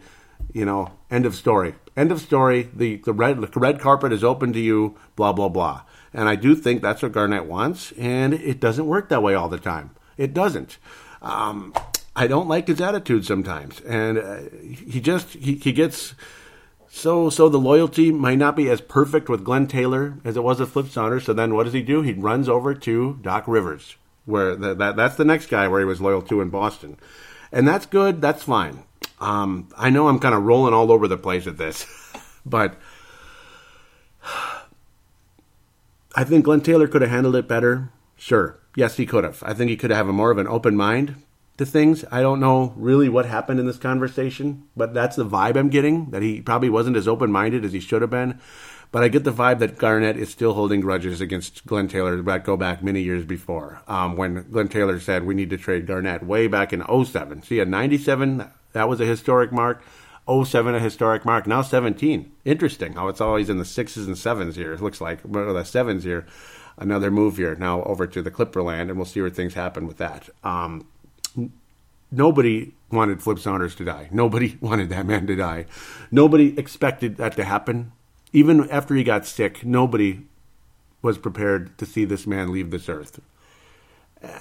[0.54, 1.76] you know, end of story.
[1.96, 2.70] End of story.
[2.74, 4.96] The the red the red carpet is open to you.
[5.16, 5.82] Blah blah blah.
[6.14, 9.50] And I do think that's what Garnett wants, and it doesn't work that way all
[9.50, 9.92] the time.
[10.18, 10.78] It doesn't.
[11.22, 11.74] Um,
[12.16, 16.16] I don't like his attitude sometimes, and uh, he just he, he gets
[16.90, 20.60] So, so the loyalty might not be as perfect with Glen Taylor as it was
[20.60, 21.26] with Flip Saunders.
[21.26, 22.02] So then, what does he do?
[22.02, 25.86] He runs over to Doc Rivers, where the, that that's the next guy where he
[25.86, 26.98] was loyal to in Boston,
[27.52, 28.22] and that's good.
[28.22, 28.84] That's fine.
[29.20, 31.86] Um, I know I'm kind of rolling all over the place with this,
[32.46, 32.76] but
[36.16, 37.90] I think Glen Taylor could have handled it better.
[38.16, 39.44] Sure, yes, he could have.
[39.46, 41.22] I think he could have a more of an open mind
[41.58, 42.06] to things.
[42.12, 46.12] I don't know really what happened in this conversation, but that's the vibe I'm getting
[46.12, 48.40] that he probably wasn't as open minded as he should have been.
[48.92, 52.46] But I get the vibe that Garnett is still holding grudges against Glen Taylor that
[52.46, 56.24] go back many years before um, when Glen Taylor said we need to trade Garnett
[56.24, 57.44] way back in 07.
[57.44, 59.84] See, at 97, that was a historic mark.
[60.28, 61.48] 07, a historic mark.
[61.48, 62.32] Now 17.
[62.46, 64.74] Interesting how it's always in the sixes and sevens here.
[64.74, 66.26] It looks like, but the sevens here.
[66.80, 69.88] Another move here now over to the Clipper land, and we'll see where things happen
[69.88, 70.30] with that.
[70.44, 70.86] Um,
[72.12, 74.10] nobody wanted Flip Saunders to die.
[74.12, 75.66] Nobody wanted that man to die.
[76.12, 77.92] Nobody expected that to happen.
[78.34, 80.22] Even after he got sick, nobody
[81.02, 83.22] was prepared to see this man leave this earth.
[84.22, 84.40] Uh,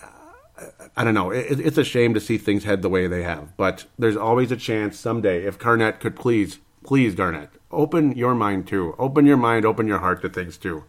[0.96, 1.30] I don't know.
[1.30, 4.56] it's a shame to see things head the way they have, but there's always a
[4.56, 5.44] chance someday.
[5.44, 8.94] If Garnett could please, please, Garnett, open your mind too.
[8.98, 10.84] Open your mind, open your heart to things too.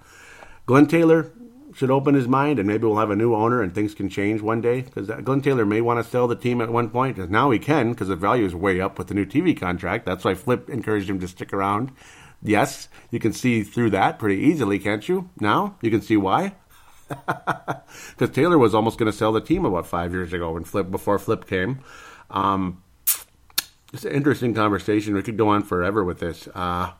[0.65, 1.31] Glen Taylor,
[1.77, 4.41] should open his mind, and maybe we'll have a new owner and things can change
[4.41, 4.81] one day.
[4.81, 7.15] Because Glen Taylor may want to sell the team at one point.
[7.15, 10.03] Because now he can, because the value is way up with the new TV contract.
[10.03, 11.91] That's why Flip encouraged him to stick around.
[12.41, 15.29] Yes, you can see through that pretty easily, can't you?
[15.39, 16.55] Now you can see why.
[18.17, 20.89] Because Taylor was almost going to sell the team about five years ago when Flip
[20.89, 21.79] before Flip came.
[22.29, 22.81] Um,
[23.93, 25.13] it's an interesting conversation.
[25.13, 26.49] We could go on forever with this.
[26.53, 26.91] Uh,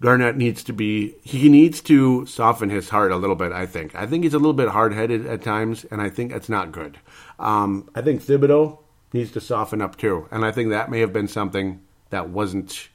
[0.00, 3.52] Garnett needs to be he needs to soften his heart a little bit.
[3.52, 6.32] I think I think he's a little bit hard headed at times, and I think
[6.32, 6.98] that's not good.
[7.38, 8.78] Um, I think Thibodeau
[9.12, 11.80] needs to soften up too, and I think that may have been something
[12.10, 12.88] that wasn't.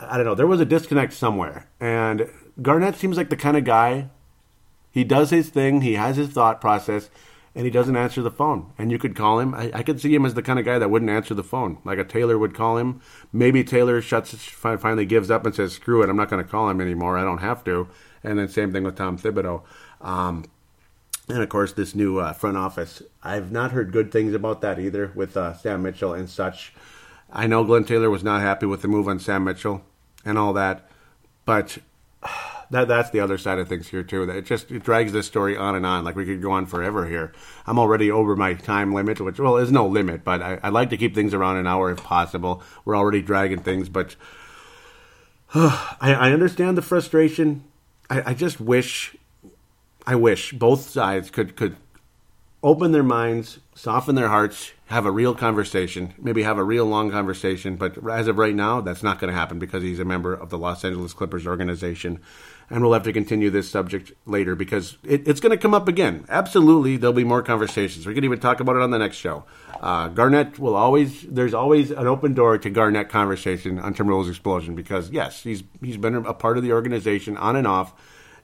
[0.00, 0.34] I don't know.
[0.34, 4.08] There was a disconnect somewhere, and Garnett seems like the kind of guy.
[4.90, 5.82] He does his thing.
[5.82, 7.10] He has his thought process
[7.56, 8.70] and he doesn't answer the phone.
[8.76, 9.54] And you could call him.
[9.54, 11.78] I, I, could see him as the kind of guy that wouldn't answer the phone,
[11.84, 13.00] like a Taylor would call him.
[13.32, 16.68] Maybe Taylor shuts, finally gives up and says, "Screw it, I'm not going to call
[16.68, 17.16] him anymore.
[17.16, 17.88] I don't have to."
[18.22, 19.62] And then same thing with Tom Thibodeau.
[20.02, 20.44] Um,
[21.28, 23.02] and of course, this new uh, front office.
[23.22, 26.74] I've not heard good things about that either with uh, Sam Mitchell and such.
[27.32, 29.82] I know Glen Taylor was not happy with the move on Sam Mitchell
[30.26, 30.90] and all that,
[31.46, 31.78] but
[32.70, 34.26] that that's the other side of things here too.
[34.26, 36.04] That it just it drags this story on and on.
[36.04, 37.32] Like we could go on forever here.
[37.66, 40.90] I'm already over my time limit, which well is no limit, but I, I like
[40.90, 42.62] to keep things around an hour if possible.
[42.84, 44.16] We're already dragging things, but
[45.54, 47.64] uh, I, I, understand the frustration.
[48.10, 49.16] I, I just wish,
[50.06, 51.76] I wish both sides could could
[52.62, 57.10] open their minds, soften their hearts, have a real conversation, maybe have a real long
[57.10, 57.76] conversation.
[57.76, 60.50] But as of right now, that's not going to happen because he's a member of
[60.50, 62.20] the Los Angeles Clippers organization
[62.70, 65.88] and we'll have to continue this subject later because it, it's going to come up
[65.88, 66.24] again.
[66.28, 68.06] Absolutely, there'll be more conversations.
[68.06, 69.44] We could even talk about it on the next show.
[69.80, 74.74] Uh, Garnett will always there's always an open door to Garnett conversation on Timberwolves Explosion
[74.74, 77.92] because yes, he's he's been a part of the organization on and off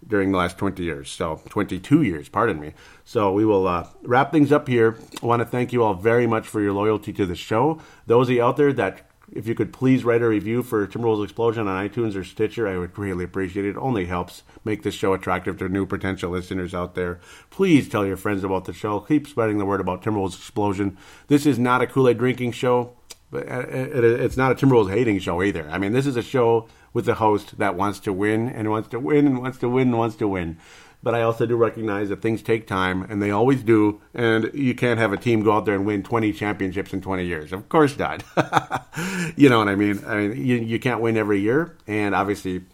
[0.06, 1.10] during the last 20 years.
[1.10, 2.72] So 22 years, pardon me.
[3.04, 4.98] So we will uh, wrap things up here.
[5.22, 7.80] I want to thank you all very much for your loyalty to the show.
[8.06, 11.24] Those of you out there that if you could please write a review for Timberwolves
[11.24, 13.70] Explosion on iTunes or Stitcher, I would greatly appreciate it.
[13.70, 17.18] It only helps make this show attractive to new potential listeners out there.
[17.50, 19.00] Please tell your friends about the show.
[19.00, 20.98] Keep spreading the word about Timberwolves Explosion.
[21.28, 22.96] This is not a Kool Aid drinking show,
[23.30, 25.68] but uh, it's not a Timberwolves hating show either.
[25.70, 28.90] I mean, this is a show with a host that wants to win and wants
[28.90, 30.58] to win and wants to win and wants to win
[31.02, 34.00] but I also do recognize that things take time, and they always do.
[34.14, 37.24] And you can't have a team go out there and win 20 championships in 20
[37.24, 37.52] years.
[37.52, 38.22] Of course not.
[39.36, 40.02] you know what I mean?
[40.06, 42.64] I mean, you, you can't win every year, and obviously,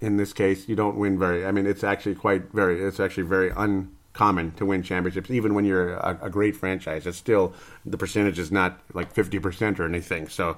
[0.00, 1.46] in this case, you don't win very.
[1.46, 2.82] I mean, it's actually quite very.
[2.82, 7.06] It's actually very un common to win championships, even when you're a, a great franchise.
[7.06, 7.54] It's still
[7.86, 10.26] the percentage is not like fifty percent or anything.
[10.28, 10.56] So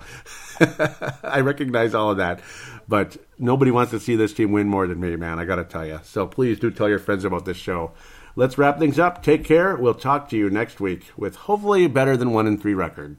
[1.22, 2.40] I recognize all of that,
[2.88, 5.38] but nobody wants to see this team win more than me, man.
[5.38, 6.00] I got to tell you.
[6.02, 7.92] So please do tell your friends about this show.
[8.34, 9.22] Let's wrap things up.
[9.22, 9.76] Take care.
[9.76, 13.18] We'll talk to you next week with hopefully better than one in three record.